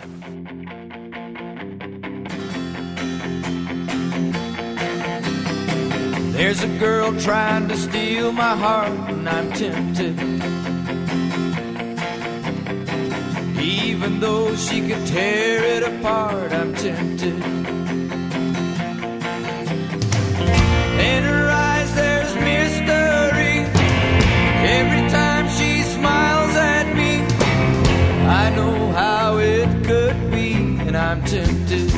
There's 6.32 6.64
a 6.64 6.68
girl 6.80 7.12
trying 7.20 7.68
to 7.68 7.76
steal 7.76 8.32
my 8.32 8.56
heart, 8.56 8.92
and 9.10 9.28
I'm 9.28 9.52
tempted. 9.52 10.18
Even 13.62 14.22
though 14.22 14.56
she 14.56 14.88
could 14.88 15.06
tear 15.06 15.64
it 15.64 15.84
apart, 15.84 16.54
I'm 16.54 16.74
tempted. 16.76 17.44
In 21.00 21.24
her 21.24 21.43
Every 24.80 25.08
time 25.10 25.48
she 25.50 25.84
smiles 25.84 26.56
at 26.56 26.88
me, 26.96 27.22
I 28.42 28.50
know 28.56 28.92
how 28.92 29.38
it 29.38 29.70
could 29.86 30.32
be, 30.32 30.54
and 30.88 30.98
I'm 30.98 31.22
tempted. 31.24 31.90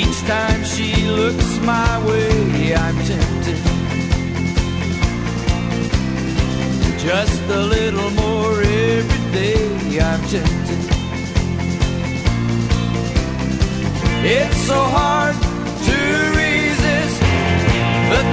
Each 0.00 0.20
time 0.34 0.64
she 0.64 0.88
looks 1.20 1.50
my 1.60 1.90
way, 2.08 2.74
I'm 2.74 2.98
tempted. 3.12 3.60
Just 6.98 7.42
a 7.50 7.62
little 7.76 8.10
more 8.22 8.62
every 8.62 9.32
day, 9.32 10.00
I'm 10.00 10.22
tempted. 10.32 10.80
It's 14.24 14.56
so 14.66 14.80
hard 14.96 15.47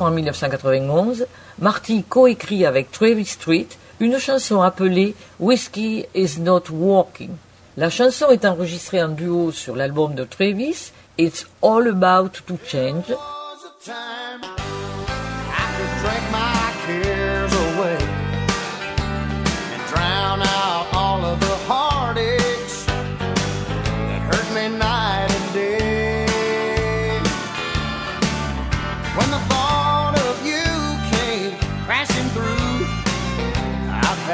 En 0.00 0.10
1991, 0.10 1.26
Marty 1.58 2.04
coécrit 2.04 2.64
avec 2.64 2.90
Travis 2.90 3.26
Street 3.26 3.68
une 4.00 4.18
chanson 4.18 4.62
appelée 4.62 5.14
Whiskey 5.38 6.08
is 6.14 6.40
Not 6.40 6.70
Walking. 6.72 7.32
La 7.76 7.90
chanson 7.90 8.30
est 8.30 8.46
enregistrée 8.46 9.02
en 9.02 9.08
duo 9.08 9.52
sur 9.52 9.76
l'album 9.76 10.14
de 10.14 10.24
Travis, 10.24 10.92
It's 11.18 11.46
All 11.62 11.86
About 11.88 12.30
to 12.46 12.56
Change. 12.66 13.14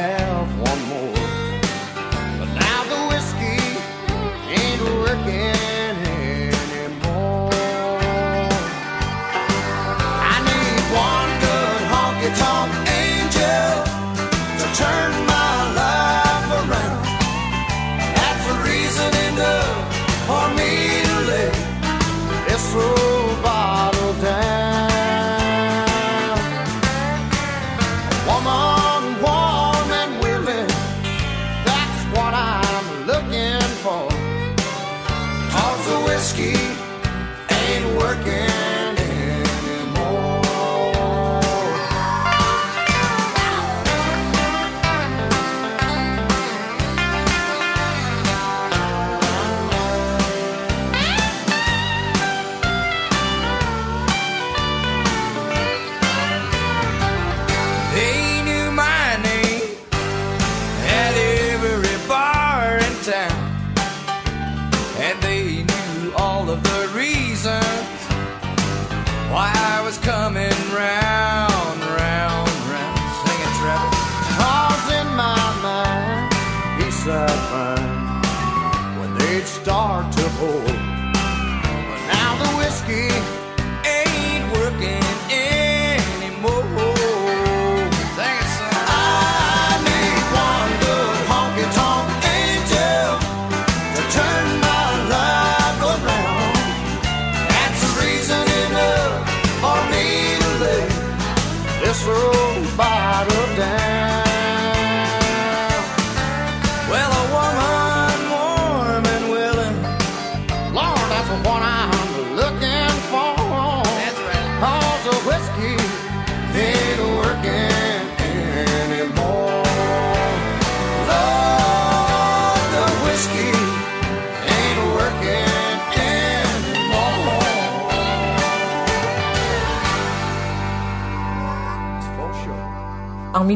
Have 0.01 0.26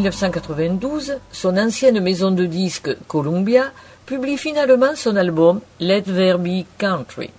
1992, 0.01 1.19
son 1.31 1.59
ancienne 1.59 2.01
maison 2.01 2.31
de 2.31 2.47
disques 2.47 2.97
Columbia 3.07 3.71
publie 4.07 4.39
finalement 4.39 4.97
son 4.97 5.15
album 5.17 5.61
Let 5.79 6.03
There 6.03 6.39
Be 6.39 6.65
Country. 6.79 7.31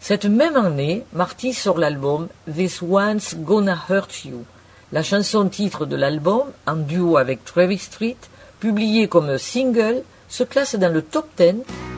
Cette 0.00 0.24
même 0.24 0.56
année, 0.56 1.04
Marty 1.12 1.52
sort 1.54 1.78
l'album 1.78 2.26
This 2.52 2.82
One's 2.82 3.36
Gonna 3.36 3.78
Hurt 3.88 4.24
You, 4.24 4.44
la 4.90 5.04
chanson 5.04 5.48
titre 5.48 5.86
de 5.86 5.94
l'album, 5.94 6.42
en 6.66 6.74
duo 6.74 7.18
avec 7.18 7.44
Travis 7.44 7.78
Street, 7.78 8.16
publiée 8.58 9.06
comme 9.06 9.38
single, 9.38 10.02
se 10.28 10.42
classe 10.42 10.74
dans 10.74 10.92
le 10.92 11.02
top 11.02 11.28
10 11.38 11.91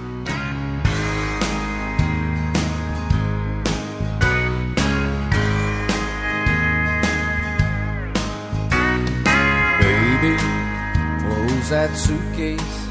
suitcase. 11.94 12.88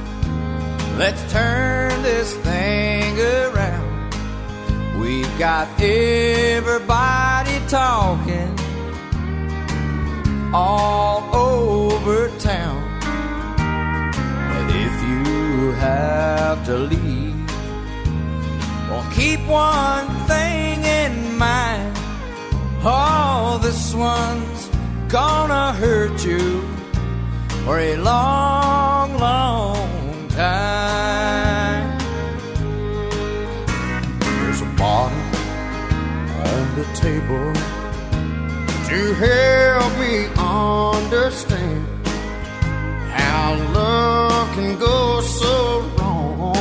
Let's 0.98 1.22
turn 1.32 2.02
this 2.04 2.34
thing 2.38 3.20
around. 3.20 4.14
We've 5.00 5.40
got 5.40 5.68
everybody 5.82 7.60
talking 7.68 8.58
all 10.54 11.36
over 11.36 12.30
town. 12.38 12.82
But 14.50 14.68
if 14.76 14.94
you 15.10 15.72
have 15.72 16.66
to 16.68 16.78
leave, 16.78 17.50
well, 18.90 19.06
keep 19.12 19.42
one 19.48 20.08
thing 20.28 20.84
in 20.84 21.38
mind. 21.38 21.98
Oh, 22.86 23.60
this 23.64 23.94
one's 23.96 24.70
gonna 25.08 25.74
hurt 25.74 26.24
you 26.24 26.62
for 27.66 27.80
a 27.80 27.96
long, 27.98 28.93
long 29.18 30.28
time. 30.30 31.98
There's 34.20 34.62
a 34.62 34.72
bottle 34.78 35.18
on 36.50 36.76
the 36.76 36.86
table 36.96 37.54
to 38.90 39.14
help 39.14 39.92
me 40.00 40.28
understand 40.38 41.88
how 43.12 43.56
love 43.74 44.54
can 44.56 44.78
go 44.80 45.22
so 45.22 45.82
wrong 45.98 46.56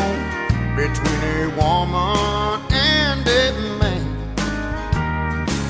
between 0.77 1.21
a 1.39 1.49
woman 1.57 2.61
and 2.73 3.27
a 3.27 3.53
man. 3.81 4.05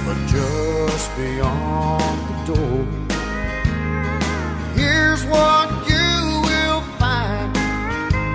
But 0.05 0.19
just 0.29 1.17
beyond 1.17 2.19
the 2.29 2.55
door, 2.55 2.87
here's 4.75 5.25
what. 5.27 5.82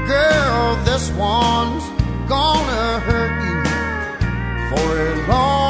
Girl, 0.07 0.77
this 0.85 1.09
one's 1.11 1.83
gonna 2.29 2.99
hurt 3.01 3.35
you 3.43 3.59
for 4.69 4.87
a 5.01 5.27
long, 5.27 5.66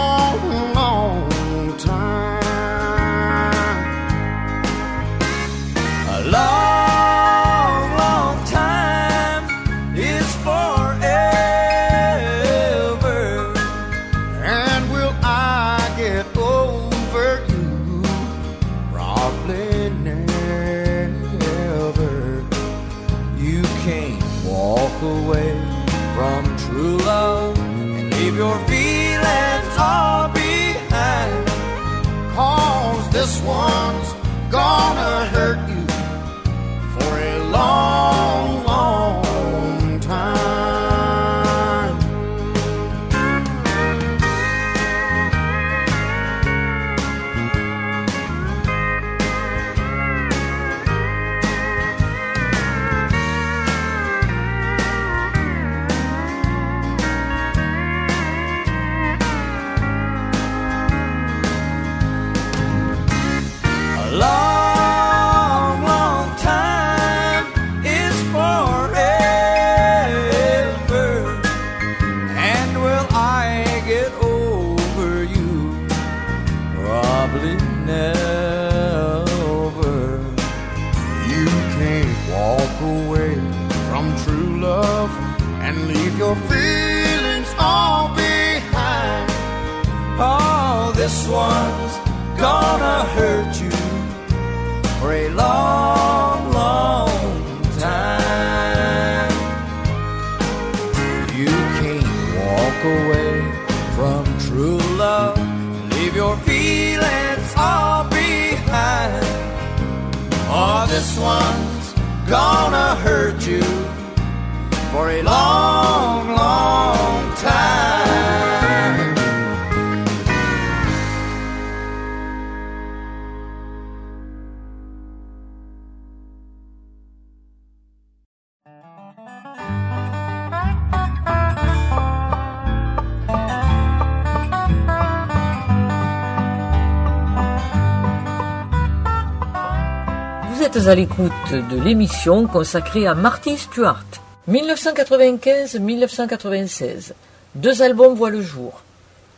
à 140.87 140.95
l'écoute 140.95 141.51
de 141.51 141.77
l'émission 141.81 142.47
consacrée 142.47 143.07
à 143.07 143.15
Marty 143.15 143.57
Stewart. 143.57 144.05
1995-1996. 144.49 147.11
Deux 147.55 147.81
albums 147.81 148.13
voient 148.13 148.29
le 148.29 148.41
jour. 148.41 148.81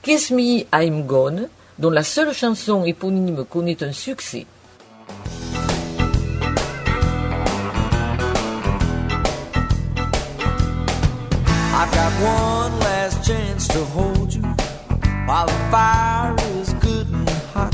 Kiss 0.03 0.29
Me, 0.31 0.65
I'm 0.73 1.07
Gone, 1.07 1.47
dont 1.79 1.89
la 1.89 2.03
seule 2.03 2.31
chanson 2.33 2.85
éponyme 2.85 3.43
connaît 3.45 3.81
un 3.83 3.91
succès. 3.91 4.45
I've 11.73 11.91
got 11.91 12.11
one 12.21 12.77
last 12.79 13.25
chance 13.25 13.67
to 13.69 13.83
hold 13.95 14.31
you 14.33 14.43
while 15.25 15.47
the 15.47 15.57
fire 15.71 16.35
is 16.59 16.75
good 16.81 17.07
and 17.11 17.27
hot. 17.53 17.73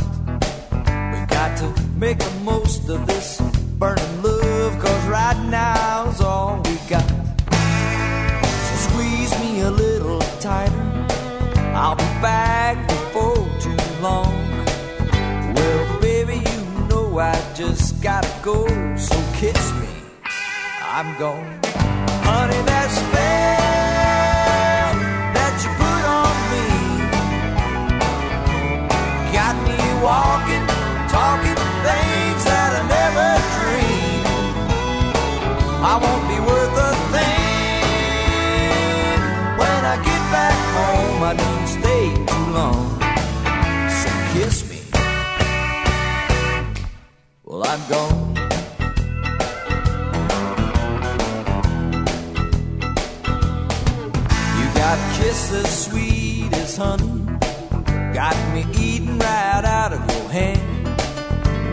We 1.11 1.19
got 1.27 1.57
to 1.57 1.73
make 1.97 2.19
the 2.19 2.31
most 2.45 2.87
of 2.89 3.05
this 3.07 3.41
burning 3.77 4.21
love, 4.23 4.79
cause 4.79 5.07
right 5.07 5.37
now's 5.49 6.21
all 6.21 6.61
we 6.65 6.75
got. 6.89 7.07
So 8.67 8.75
squeeze 8.87 9.37
me 9.41 9.61
a 9.61 9.71
little 9.71 10.19
tighter. 10.39 11.05
I'll 11.73 11.95
be 11.95 12.03
back 12.21 12.87
before 12.87 13.35
too 13.59 13.77
long. 14.01 14.33
Well, 15.55 15.99
baby, 15.99 16.35
you 16.35 16.87
know 16.89 17.19
I 17.19 17.35
just 17.53 18.01
gotta 18.01 18.31
go, 18.41 18.65
so 18.95 19.15
kiss 19.33 19.73
me. 19.73 19.89
I'm 20.81 21.17
gone. 21.19 21.59
Honey, 22.23 22.61
that 22.69 22.89
spell 22.99 23.35
that 25.35 25.53
you 25.63 25.71
put 25.81 26.03
on 26.21 26.35
me 26.51 26.65
got 29.35 29.55
me 29.67 29.77
walking, 30.01 30.65
talking 31.11 31.54
I 35.95 35.97
won't 35.97 36.27
be 36.27 36.39
worth 36.41 36.77
a 36.77 36.91
thing 37.13 37.79
when 39.57 39.85
I 39.93 39.95
get 40.03 40.21
back 40.29 40.57
home. 40.75 41.23
I 41.23 41.33
didn't 41.41 41.69
stay 41.79 42.03
too 42.31 42.47
long, 42.51 42.99
so 44.01 44.09
kiss 44.33 44.55
me. 44.69 44.79
Well, 47.45 47.63
I'm 47.63 47.79
gone. 47.87 48.35
You 54.59 54.67
got 54.75 54.97
kisses 55.15 55.69
sweet 55.85 56.51
as 56.55 56.75
honey. 56.75 57.23
Got 58.13 58.35
me 58.53 58.65
eating 58.77 59.17
right 59.17 59.63
out 59.63 59.93
of 59.93 60.01
your 60.11 60.29
hand. 60.29 60.59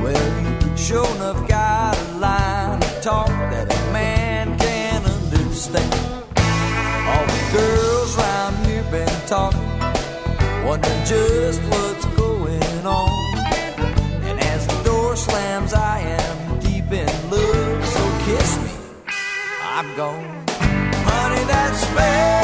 Well, 0.00 0.26
you 0.62 0.76
sure 0.76 1.08
enough 1.16 1.48
got 1.48 1.98
a 1.98 2.18
line 2.18 2.80
of 2.84 3.02
talk 3.02 3.26
that 3.26 3.81
talking, 9.32 9.60
wondering 10.62 11.04
just 11.06 11.62
what's 11.62 12.04
going 12.20 12.86
on. 12.86 13.08
And 14.28 14.38
as 14.38 14.66
the 14.66 14.82
door 14.84 15.16
slams, 15.16 15.72
I 15.72 16.00
am 16.00 16.60
deep 16.60 16.92
in 16.92 17.30
love. 17.30 17.84
So 17.94 18.02
kiss 18.26 18.58
me, 18.62 18.72
I'm 19.62 19.96
gone. 19.96 20.44
Honey, 21.08 21.44
that 21.44 21.72
spell 21.76 22.41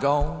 gone. 0.00 0.39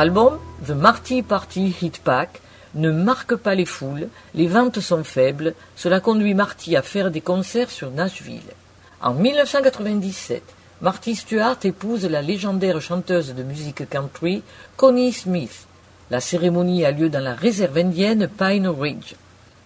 Album, 0.00 0.38
The 0.66 0.70
Marty 0.70 1.22
Party 1.22 1.76
Hit 1.82 1.98
Pack, 2.02 2.40
ne 2.74 2.90
marque 2.90 3.36
pas 3.36 3.54
les 3.54 3.66
foules, 3.66 4.08
les 4.34 4.46
ventes 4.46 4.80
sont 4.80 5.04
faibles, 5.04 5.52
cela 5.76 6.00
conduit 6.00 6.32
Marty 6.32 6.74
à 6.74 6.80
faire 6.80 7.10
des 7.10 7.20
concerts 7.20 7.70
sur 7.70 7.90
Nashville. 7.90 8.54
En 9.02 9.12
1997, 9.12 10.42
Marty 10.80 11.14
Stewart 11.16 11.58
épouse 11.64 12.06
la 12.06 12.22
légendaire 12.22 12.80
chanteuse 12.80 13.34
de 13.34 13.42
musique 13.42 13.86
country 13.90 14.42
Connie 14.78 15.12
Smith. 15.12 15.66
La 16.10 16.20
cérémonie 16.20 16.86
a 16.86 16.92
lieu 16.92 17.10
dans 17.10 17.22
la 17.22 17.34
réserve 17.34 17.76
indienne 17.76 18.26
Pine 18.26 18.68
Ridge. 18.68 19.16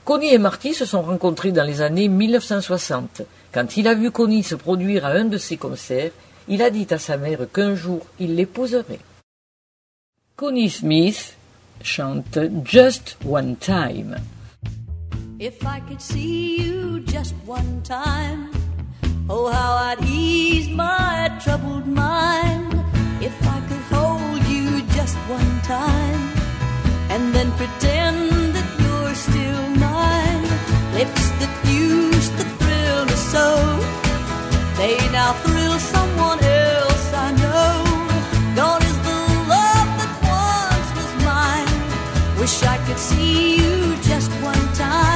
Connie 0.05 0.35
et 0.35 0.39
Marty 0.39 0.75
se 0.75 0.85
sont 0.85 1.03
rencontrés 1.03 1.53
dans 1.53 1.63
les 1.63 1.81
années 1.81 2.09
1960. 2.09 3.23
Quand 3.53 3.77
il 3.77 3.87
a 3.87 3.95
vu 3.95 4.11
Connie 4.11 4.43
se 4.43 4.57
produire 4.57 5.07
à 5.07 5.11
un 5.11 5.27
de 5.27 5.39
ses 5.39 5.59
concerts, 5.59 6.11
il 6.49 6.61
a 6.61 6.71
dit 6.71 6.89
à 6.91 6.99
sa 6.99 7.17
mère 7.19 7.47
qu'un 7.53 7.77
jour 7.77 8.05
il 8.19 8.35
l'épouserait. 8.35 8.99
Connie 10.37 10.69
Smith 10.69 11.37
chante 11.81 12.51
Just 12.65 13.17
One 13.23 13.55
Time. 13.55 14.17
If 15.39 15.65
I 15.65 15.79
could 15.79 16.03
see 16.03 16.61
you 16.61 16.99
just 17.07 17.37
one 17.47 17.83
time, 17.83 18.51
oh, 19.31 19.47
how 19.47 19.75
I'd 19.75 20.05
ease 20.05 20.69
my 20.69 21.31
troubled 21.41 21.87
mind. 21.87 22.75
If 23.23 23.37
I 23.47 23.61
could 23.69 23.85
hold 23.95 24.43
you 24.49 24.83
just 24.99 25.17
one 25.31 25.61
time, 25.63 26.23
and 27.11 27.33
then 27.33 27.53
pretend 27.53 28.57
that 28.57 28.69
you're 28.83 29.15
still 29.15 29.69
mine. 29.79 30.43
Lips 30.99 31.31
that 31.39 31.55
used 31.71 32.33
to 32.39 32.45
thrill 32.59 33.05
me 33.07 33.17
so, 33.31 33.47
they 34.79 34.97
now 35.13 35.33
thrill 35.45 35.79
someone 35.79 36.43
else 36.43 36.64
Wish 42.45 42.63
I 42.63 42.77
could 42.87 42.99
see 42.99 43.57
you 43.57 43.97
just 44.03 44.31
one 44.43 44.75
time. 44.75 45.14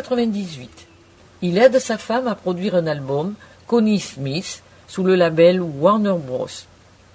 1998. 0.00 0.86
Il 1.42 1.58
aide 1.58 1.78
sa 1.78 1.98
femme 1.98 2.28
à 2.28 2.34
produire 2.34 2.74
un 2.74 2.86
album, 2.86 3.34
Connie 3.66 4.00
Smith, 4.00 4.62
sous 4.88 5.04
le 5.04 5.14
label 5.14 5.60
Warner 5.60 6.16
Bros. 6.18 6.48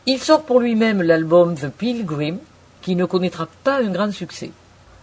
Il 0.05 0.19
sort 0.19 0.43
pour 0.43 0.59
lui-même 0.59 1.01
l'album 1.01 1.55
The 1.55 1.69
Pilgrim, 1.69 2.37
qui 2.81 2.95
ne 2.95 3.05
connaîtra 3.05 3.47
pas 3.63 3.79
un 3.79 3.89
grand 3.89 4.11
succès. 4.11 4.51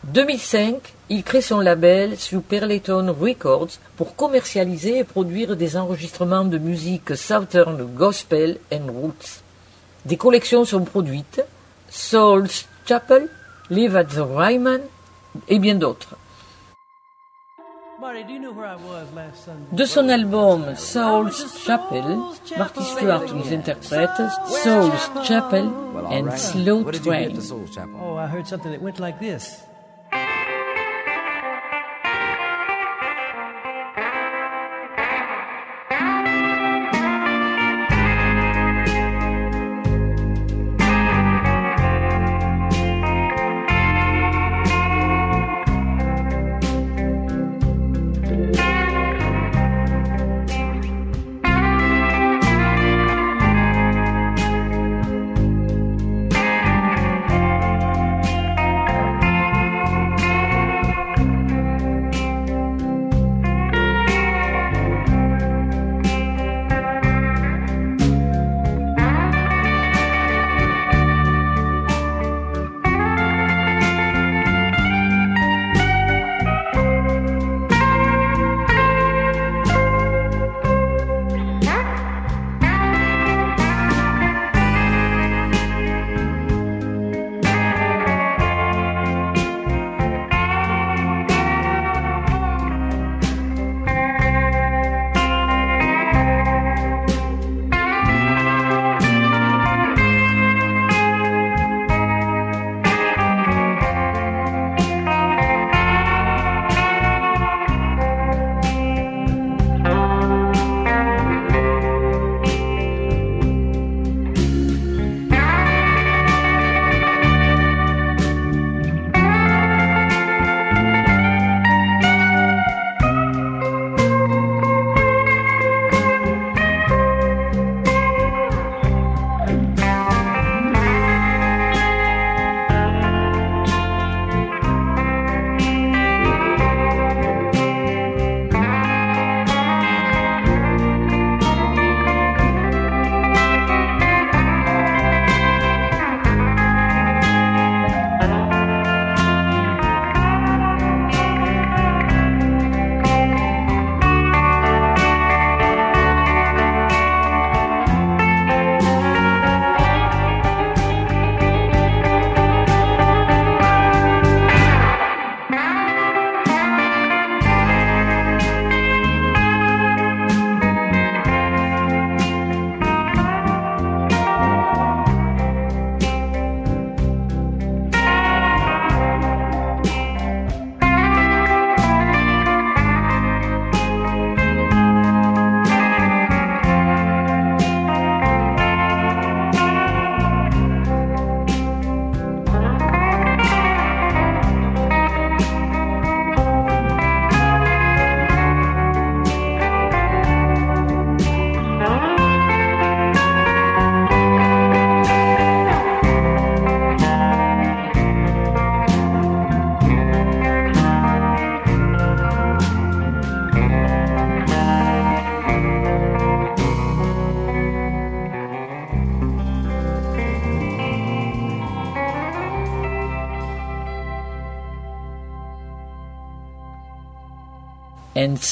2005, 0.04 0.94
il 1.10 1.22
crée 1.22 1.42
son 1.42 1.60
label 1.60 2.18
Superleton 2.18 3.14
Records 3.20 3.78
pour 3.96 4.16
commercialiser 4.16 4.98
et 4.98 5.04
produire 5.04 5.56
des 5.56 5.76
enregistrements 5.76 6.44
de 6.44 6.58
musique 6.58 7.16
Southern 7.16 7.84
Gospel 7.94 8.58
and 8.72 8.90
Roots. 8.90 9.42
Des 10.04 10.16
collections 10.16 10.64
sont 10.64 10.84
produites, 10.84 11.44
Soul's 11.88 12.66
Chapel, 12.86 13.28
Live 13.70 13.94
at 13.94 14.04
the 14.04 14.18
Ryman 14.18 14.80
et 15.48 15.60
bien 15.60 15.76
d'autres. 15.76 16.16
De 19.72 19.84
son 19.84 20.08
album 20.08 20.74
Soul's 20.76 21.64
Chapel, 21.64 22.02
Marty 22.58 22.82
Stewart 22.82 23.24
nous 23.34 23.52
interprète 23.52 24.10
Soul's 24.62 25.10
Chapel 25.24 25.70
and 26.10 26.30
Slow 26.36 26.82
Train. 26.90 27.32
Oh, 28.02 28.16
I 28.16 28.26
heard 28.26 28.46
something 28.48 28.72
that 28.72 28.82
went 28.82 28.98
like 28.98 29.20
this. 29.20 29.62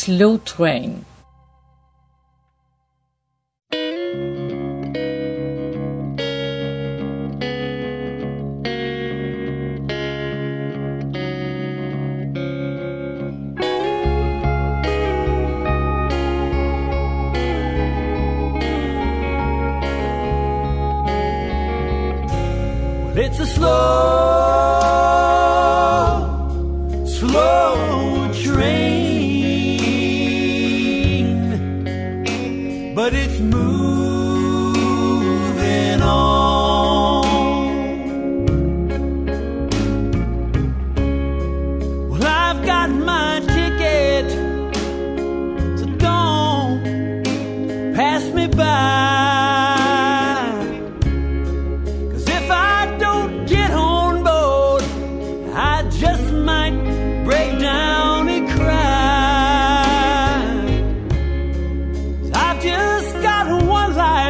Slow 0.01 0.39
Train. 0.39 1.05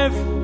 Life 0.01 0.39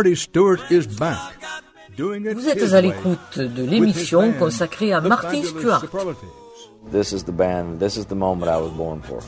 Marty 0.00 0.14
Stuart 0.14 0.60
is 0.70 0.86
back, 0.86 1.34
doing 1.94 2.24
it 2.24 2.34
Vous 2.34 2.48
êtes 2.48 2.72
à 2.72 2.80
l'écoute 2.80 3.38
de 3.38 3.64
l'émission 3.64 4.32
consacrée 4.32 4.94
à 4.94 5.02
the 5.02 5.08
Martin 5.08 5.42
fabulous 5.42 6.16
This 6.90 7.12
is 7.12 7.24
the 7.24 7.32
band, 7.32 7.80
this 7.80 7.98
is 7.98 8.06
the 8.06 8.14
moment 8.14 8.50
I 8.50 8.56
was 8.56 8.70
born 8.70 9.02
for. 9.02 9.20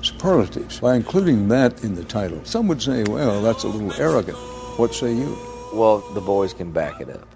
Superlatives. 0.00 0.80
By 0.80 0.96
including 0.96 1.48
that 1.48 1.84
in 1.84 1.94
the 1.94 2.04
title, 2.04 2.40
some 2.44 2.68
would 2.68 2.80
say, 2.80 3.02
well, 3.02 3.42
that's 3.42 3.64
a 3.64 3.68
little 3.68 3.92
arrogant. 4.00 4.38
What 4.78 4.94
say 4.94 5.12
you? 5.12 5.36
Well, 5.74 5.98
the 6.14 6.22
boys 6.22 6.54
can 6.54 6.72
back 6.72 7.02
it 7.02 7.10
up. 7.10 7.28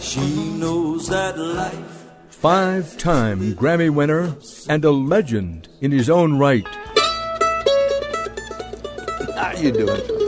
She 0.00 0.20
knows 0.52 1.08
that 1.08 1.36
life. 1.36 2.04
Five 2.28 2.96
time 2.96 3.54
Grammy 3.54 3.90
winner 3.90 4.36
and 4.68 4.84
a 4.84 4.92
legend 4.92 5.66
in 5.80 5.90
his 5.90 6.08
own 6.08 6.38
right. 6.38 6.64
How 9.34 9.52
you 9.56 9.72
doing? 9.72 10.19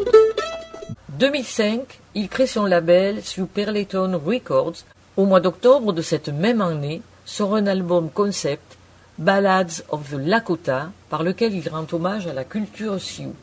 2005, 1.22 2.00
il 2.16 2.28
crée 2.28 2.48
son 2.48 2.66
label 2.66 3.22
sous 3.22 3.46
Perleton 3.46 4.20
Records. 4.26 4.78
Au 5.16 5.24
mois 5.24 5.38
d'octobre 5.38 5.92
de 5.92 6.02
cette 6.02 6.30
même 6.30 6.60
année, 6.60 7.00
sort 7.24 7.54
un 7.54 7.68
album 7.68 8.10
concept, 8.10 8.76
Ballads 9.18 9.84
of 9.90 10.10
the 10.10 10.18
Lakota, 10.18 10.90
par 11.08 11.22
lequel 11.22 11.54
il 11.54 11.68
rend 11.68 11.86
hommage 11.92 12.26
à 12.26 12.32
la 12.32 12.42
culture 12.42 13.00
Sioux. 13.00 13.36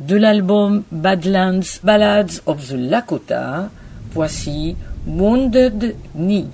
De 0.00 0.16
l'album 0.16 0.82
Badlands 0.92 1.80
Ballads 1.82 2.42
of 2.44 2.68
the 2.68 2.74
Lakota, 2.74 3.70
voici 4.10 4.76
Wounded 5.06 5.96
Knee. 6.14 6.50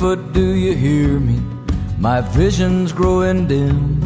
Bigfoot, 0.00 0.32
do 0.32 0.54
you 0.54 0.74
hear 0.74 1.20
me? 1.20 1.38
My 1.98 2.22
vision's 2.22 2.90
growing 2.90 3.46
dim. 3.46 4.00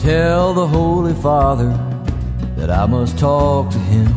Tell 0.00 0.54
the 0.54 0.66
Holy 0.66 1.14
Father 1.14 1.70
that 2.56 2.68
I 2.68 2.86
must 2.86 3.16
talk 3.16 3.70
to 3.70 3.78
him. 3.78 4.08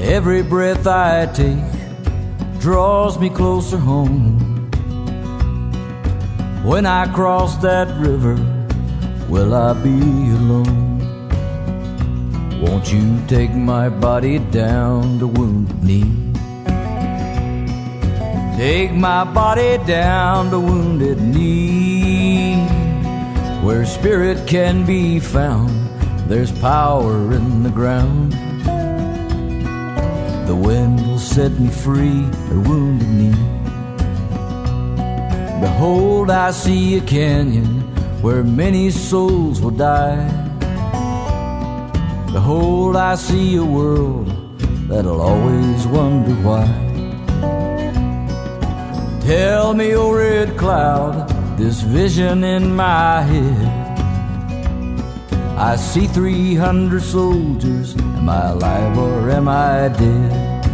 Every 0.00 0.42
breath 0.42 0.86
I 0.86 1.26
take 1.26 2.58
draws 2.58 3.18
me 3.18 3.28
closer 3.28 3.76
home. 3.76 4.70
When 6.64 6.86
I 6.86 7.12
cross 7.12 7.56
that 7.56 7.88
river, 7.98 8.36
will 9.28 9.52
I 9.54 9.74
be 9.74 10.00
alone? 10.40 10.94
Won't 12.62 12.90
you 12.90 13.20
take 13.26 13.52
my 13.52 13.90
body 13.90 14.38
down 14.38 15.18
to 15.18 15.26
Wounded 15.26 15.84
Knee? 15.84 16.23
Take 18.56 18.92
my 18.92 19.24
body 19.24 19.78
down 19.84 20.50
to 20.50 20.60
Wounded 20.60 21.20
Knee, 21.20 22.54
where 23.64 23.84
spirit 23.84 24.46
can 24.46 24.86
be 24.86 25.18
found. 25.18 25.70
There's 26.28 26.52
power 26.60 27.32
in 27.32 27.64
the 27.64 27.70
ground. 27.70 28.32
The 30.46 30.54
wind 30.54 31.04
will 31.04 31.18
set 31.18 31.50
me 31.58 31.68
free 31.68 32.24
at 32.24 32.68
Wounded 32.68 33.08
Knee. 33.08 33.54
Behold, 35.60 36.30
I 36.30 36.52
see 36.52 36.98
a 36.98 37.00
canyon 37.00 37.82
where 38.22 38.44
many 38.44 38.90
souls 38.90 39.60
will 39.60 39.72
die. 39.72 40.28
Behold, 42.32 42.94
I 42.94 43.16
see 43.16 43.56
a 43.56 43.64
world 43.64 44.28
that'll 44.88 45.20
always 45.20 45.88
wonder 45.88 46.34
why. 46.46 46.93
Tell 49.24 49.72
me, 49.72 49.94
oh 49.94 50.12
red 50.12 50.58
cloud, 50.58 51.30
this 51.56 51.80
vision 51.80 52.44
in 52.44 52.76
my 52.76 53.22
head. 53.22 53.84
I 55.56 55.76
see 55.76 56.06
300 56.06 57.00
soldiers. 57.00 57.96
Am 57.96 58.28
I 58.28 58.48
alive 58.48 58.98
or 58.98 59.30
am 59.30 59.48
I 59.48 59.88
dead? 59.88 60.64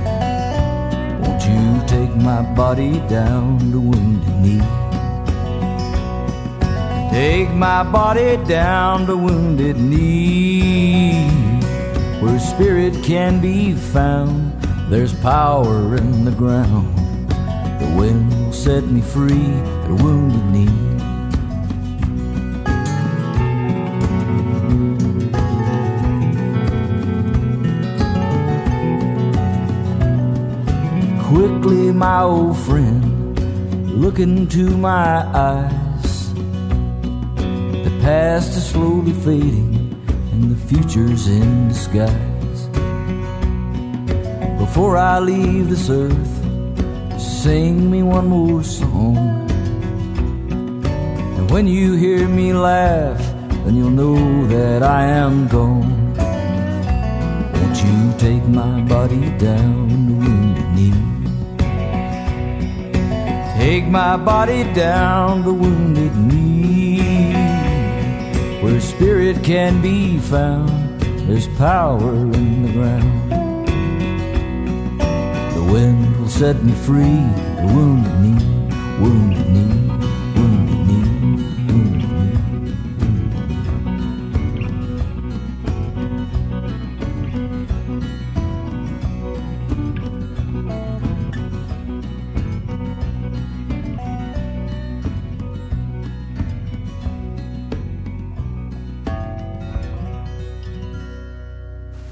Won't 1.23 1.45
you 1.45 1.87
take 1.87 2.17
my 2.17 2.43
body 2.57 2.99
down 3.09 3.61
to 3.71 3.81
Wounded 3.81 4.37
Knee? 4.43 4.61
Take 7.13 7.51
my 7.55 7.85
body 7.85 8.37
down 8.49 9.07
to 9.07 9.17
Wounded 9.17 9.77
Knee, 9.77 11.29
where 12.21 12.41
spirit 12.41 12.95
can 13.05 13.41
be 13.41 13.75
found. 13.75 14.61
There's 14.91 15.15
power 15.21 15.95
in 15.95 16.25
the 16.25 16.33
ground. 16.33 17.00
The 17.81 17.95
wind 17.97 18.29
will 18.45 18.53
set 18.53 18.85
me 18.85 19.01
free 19.01 19.49
at 19.83 19.91
a 19.91 19.95
Wounded 19.95 20.45
Knee. 20.53 20.69
Quickly, 31.25 31.93
my 31.93 32.21
old 32.23 32.59
friend, 32.59 33.39
look 34.01 34.19
into 34.19 34.77
my 34.77 35.25
eyes. 35.35 36.35
The 37.85 37.99
past 38.03 38.57
is 38.57 38.67
slowly 38.69 39.13
fading, 39.13 39.95
and 40.33 40.51
the 40.51 40.57
future's 40.69 41.29
in 41.29 41.69
disguise. 41.69 42.69
Before 44.59 44.99
I 44.99 45.19
leave 45.21 45.71
this 45.71 45.89
earth, 45.89 46.40
sing 47.43 47.91
me 47.91 48.03
one 48.03 48.27
more 48.27 48.63
song. 48.63 49.17
And 51.39 51.51
when 51.51 51.67
you 51.67 51.95
hear 51.95 52.29
me 52.29 52.53
laugh, 52.53 53.19
then 53.65 53.77
you'll 53.77 53.89
know 54.03 54.47
that 54.49 54.83
I 54.83 55.05
am 55.05 55.49
gone. 55.49 56.15
Won't 57.55 57.83
you 57.83 58.13
take 58.19 58.45
my 58.45 58.83
body 58.83 59.31
down 59.39 59.89
to 59.89 60.13
Wounded 60.21 60.69
Knee? 60.77 60.93
Take 63.59 63.87
my 63.87 64.19
body 64.19 64.65
down 64.75 65.43
to 65.45 65.55
Wounded 65.55 66.15
Knee, 66.17 67.33
where 68.61 68.81
spirit 68.83 69.43
can 69.43 69.81
be 69.81 70.19
found. 70.19 71.01
There's 71.27 71.49
power 71.57 72.13
in 72.13 72.65
the 72.65 72.73
ground. 72.73 73.33
The 75.55 75.73
wind 75.73 76.20
set 76.31 76.63
me 76.63 76.73
free. 76.73 77.51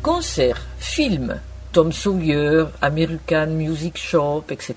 Concerts, 0.02 0.60
films, 0.78 1.40
Tom 1.78 1.92
Sawyer, 1.92 2.64
American 2.82 3.50
Music 3.50 3.96
Shop, 3.96 4.42
etc. 4.50 4.74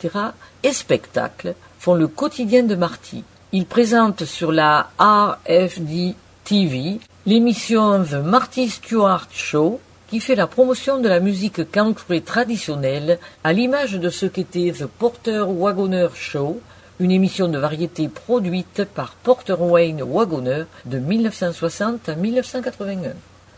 et 0.62 0.72
spectacles 0.72 1.56
font 1.80 1.96
le 1.96 2.08
quotidien 2.08 2.62
de 2.62 2.76
Marty. 2.76 3.24
Il 3.54 3.66
présente 3.66 4.24
sur 4.26 4.52
la 4.52 4.92
RFD 5.00 6.14
TV 6.44 7.00
l'émission 7.26 8.04
The 8.04 8.24
Marty 8.24 8.70
Stewart 8.70 9.28
Show 9.34 9.80
qui 10.10 10.20
fait 10.20 10.36
la 10.36 10.46
promotion 10.46 11.00
de 11.00 11.10
la 11.10 11.20
musique 11.20 11.72
country 11.72 12.22
traditionnelle 12.22 13.18
à 13.44 13.52
l'image 13.52 13.94
de 13.94 14.10
ce 14.12 14.28
qu'était 14.28 14.72
The 14.72 14.86
Porter 14.86 15.44
Wagoner 15.48 16.10
Show, 16.14 16.62
une 17.00 17.10
émission 17.10 17.48
de 17.48 17.58
variété 17.58 18.10
produite 18.10 18.84
par 18.84 19.14
Porter 19.24 19.60
Wayne 19.60 20.04
Wagoner 20.04 20.66
de 20.86 21.00
1960 21.00 22.10
à 22.10 22.14
1981. 22.14 23.14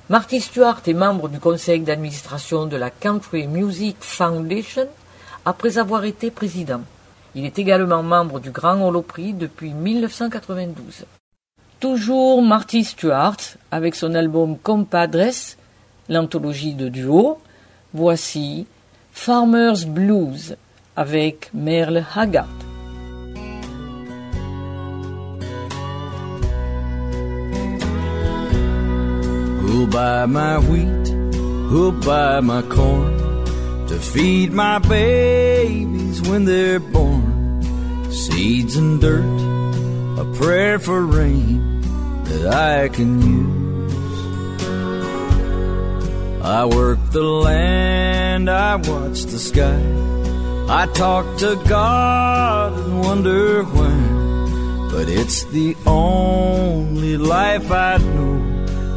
Marty 0.09 0.41
Stewart 0.41 0.81
est 0.85 0.93
membre 0.93 1.29
du 1.29 1.39
conseil 1.39 1.79
d'administration 1.79 2.65
de 2.65 2.75
la 2.75 2.89
Country 2.89 3.47
Music 3.47 3.95
Foundation 4.01 4.87
après 5.45 5.77
avoir 5.77 6.03
été 6.03 6.29
président. 6.29 6.81
Il 7.35 7.45
est 7.45 7.57
également 7.57 8.03
membre 8.03 8.41
du 8.41 8.51
Grand 8.51 8.85
Holoprix 8.85 9.31
depuis 9.31 9.71
1992. 9.71 11.05
Toujours 11.79 12.41
Marty 12.41 12.83
Stewart 12.83 13.37
avec 13.71 13.95
son 13.95 14.13
album 14.13 14.57
Compadres, 14.57 15.55
l'anthologie 16.09 16.73
de 16.73 16.89
duo. 16.89 17.39
Voici 17.93 18.67
Farmer's 19.13 19.85
Blues 19.85 20.57
avec 20.97 21.49
Merle 21.53 22.03
Haggard. 22.13 22.62
Buy 29.93 30.25
my 30.25 30.57
wheat? 30.57 31.07
Who'll 31.69 31.91
buy 31.91 32.39
my 32.39 32.63
corn? 32.63 33.15
To 33.89 33.99
feed 33.99 34.51
my 34.51 34.79
babies 34.79 36.19
when 36.23 36.45
they're 36.45 36.79
born. 36.79 37.61
Seeds 38.11 38.75
and 38.75 38.99
dirt, 38.99 39.23
a 40.19 40.25
prayer 40.39 40.79
for 40.79 41.05
rain 41.05 41.81
that 42.23 42.45
I 42.47 42.89
can 42.89 43.21
use. 43.21 43.93
I 46.41 46.65
work 46.65 46.99
the 47.11 47.23
land, 47.23 48.49
I 48.49 48.77
watch 48.77 49.23
the 49.25 49.37
sky. 49.37 49.81
I 50.69 50.87
talk 50.87 51.37
to 51.37 51.55
God 51.69 52.73
and 52.79 52.99
wonder 53.01 53.63
why. 53.63 54.89
But 54.91 55.07
it's 55.07 55.43
the 55.45 55.77
only 55.85 57.17
life 57.17 57.71
I 57.71 57.97
know 57.97 58.52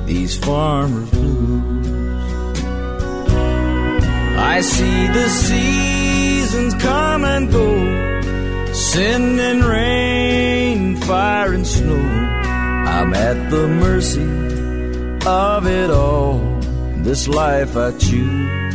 these 0.06 0.38
farmers 0.38 1.10
blues. 1.10 2.62
I 4.38 4.60
see 4.60 5.06
the 5.08 5.28
seasons 5.28 6.74
come 6.74 7.24
and 7.24 7.50
go, 7.50 7.74
and 9.04 9.64
rain, 9.64 10.96
fire 10.96 11.52
and 11.52 11.66
snow. 11.66 11.96
I'm 12.96 13.12
at 13.14 13.50
the 13.50 13.66
mercy 13.66 14.22
of 15.26 15.66
it 15.66 15.90
all. 15.90 16.38
This 17.02 17.28
life 17.28 17.76
I 17.76 17.90
choose. 17.92 18.74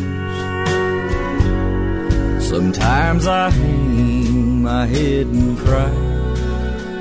Sometimes 2.47 3.27
I 3.27 3.49
hang 3.49 4.61
my 4.61 4.85
head 4.85 5.27
and 5.27 5.57
cry 5.57 5.89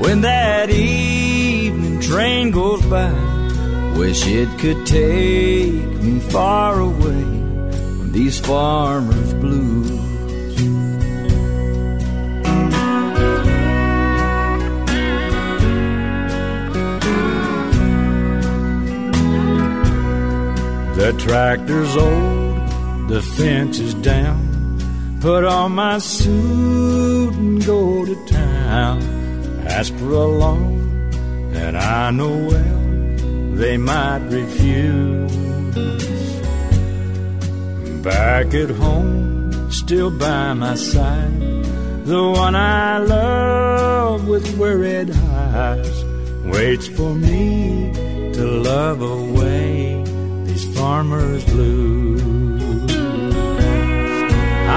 when 0.01 0.23
that 0.23 0.71
evening 0.71 2.01
train 2.01 2.51
goes 2.51 2.85
by. 2.87 3.30
Wish 4.01 4.27
it 4.27 4.49
could 4.59 4.87
take 4.87 5.75
me 6.01 6.21
far 6.21 6.81
away 6.81 7.23
from 7.99 8.13
these 8.13 8.41
farmers' 8.41 9.35
blues. 9.35 9.91
The 20.97 21.13
tractor's 21.19 21.95
old, 21.95 23.11
the 23.11 23.21
fence 23.37 23.79
is 23.81 23.93
down. 23.93 25.19
Put 25.21 25.45
on 25.45 25.73
my 25.73 25.99
suit 25.99 27.35
and 27.35 27.63
go 27.67 28.07
to 28.07 28.17
town. 28.25 29.03
Ask 29.67 29.93
for 29.97 30.13
a 30.13 30.27
loan 30.27 31.11
that 31.53 31.77
I 31.77 32.11
know 32.13 32.35
well. 32.49 32.80
They 33.61 33.77
might 33.77 34.23
refuse. 34.31 35.37
Back 38.03 38.55
at 38.55 38.71
home, 38.71 39.71
still 39.71 40.11
by 40.11 40.55
my 40.55 40.75
side, 40.77 41.65
the 42.07 42.23
one 42.43 42.55
I 42.55 42.99
love 42.99 44.27
with 44.27 44.57
worried 44.57 45.11
eyes 45.11 46.05
waits 46.47 46.89
for 46.89 47.15
me 47.15 47.93
to 48.33 48.45
love 48.71 49.03
away 49.03 50.05
these 50.47 50.65
farmers' 50.75 51.45
blues. 51.45 52.23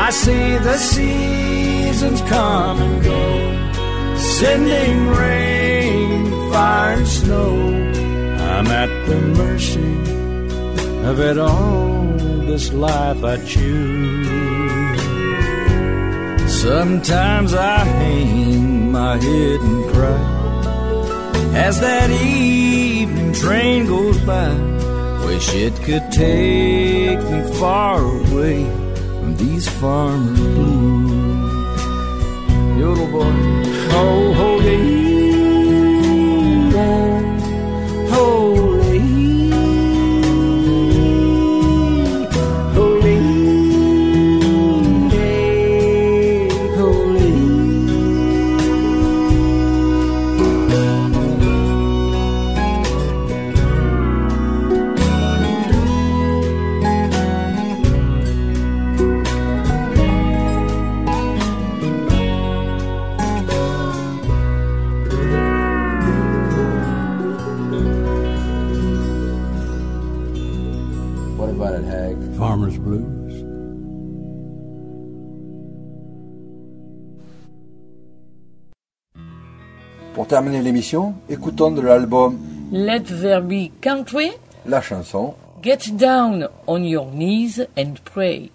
I 0.06 0.10
see 0.12 0.58
the 0.58 0.78
seasons 0.78 2.20
come 2.24 2.82
and 2.82 3.02
go, 3.02 4.18
sending 4.18 5.08
rain, 5.08 6.52
fire, 6.52 6.98
and 6.98 7.08
snow. 7.08 7.93
I'm 8.56 8.68
at 8.68 8.92
the 9.08 9.20
mercy 9.44 9.94
of 11.10 11.20
it 11.20 11.38
all, 11.40 12.04
this 12.50 12.72
life 12.72 13.24
I 13.24 13.38
choose. 13.54 15.02
Sometimes 16.62 17.54
I 17.56 17.80
hang 17.80 18.92
my 18.92 19.16
head 19.18 19.60
and 19.60 19.84
cry 19.92 20.44
as 21.68 21.80
that 21.82 22.10
evening 22.12 23.34
train 23.34 23.88
goes 23.88 24.20
by. 24.20 24.54
Wish 25.26 25.54
it 25.56 25.76
could 25.86 26.12
take 26.12 27.20
me 27.32 27.42
far 27.60 28.00
away 28.02 28.66
from 29.20 29.36
these 29.36 29.68
farmers' 29.80 30.40
blues. 30.40 31.82
Yodel 32.80 33.08
boy, 33.08 33.34
oh, 34.00 34.34
holy, 34.34 35.13
hold 38.14 38.63
terminer 80.34 80.64
l'émission, 80.64 81.14
écoutons 81.30 81.70
de 81.70 81.80
l'album 81.80 82.40
Let 82.72 83.04
There 83.04 83.40
Be 83.40 83.70
Country, 83.82 84.32
la 84.66 84.82
chanson 84.82 85.36
Get 85.62 85.92
Down 85.96 86.50
on 86.66 86.80
Your 86.80 87.06
Knees 87.06 87.68
and 87.78 87.94
Pray. 88.04 88.50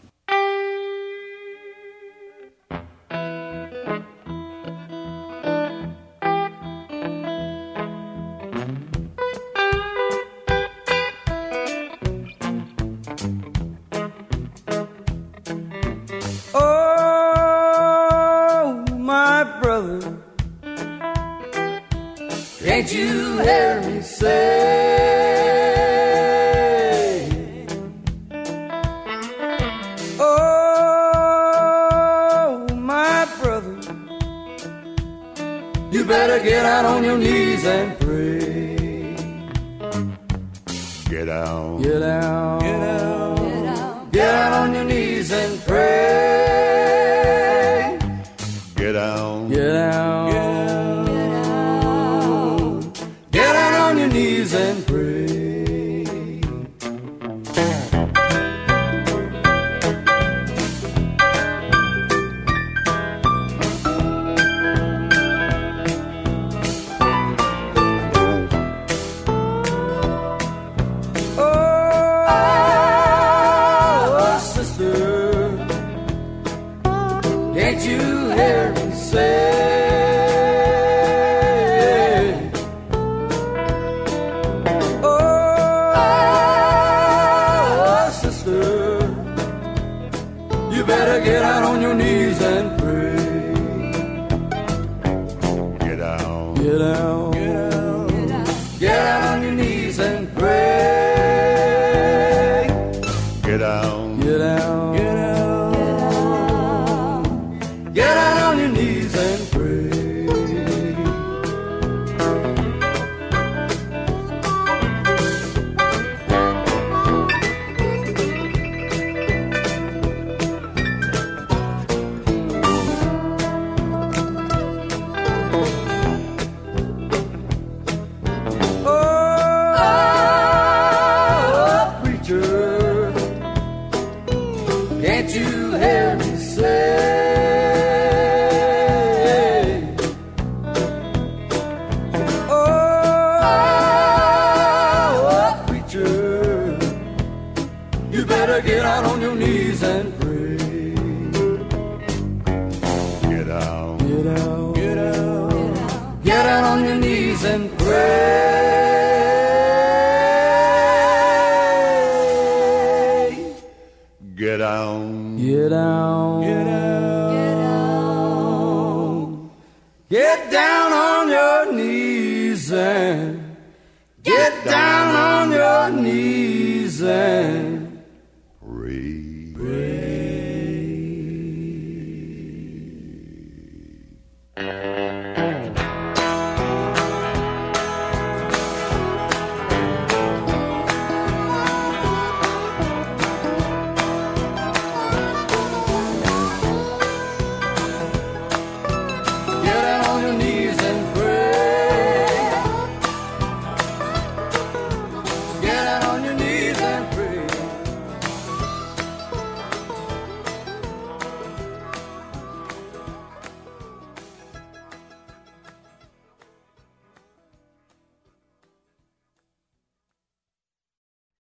Can't 77.59 77.85
you 77.85 77.99
hear 77.99 78.73
me 78.73 78.95
say? 78.95 80.08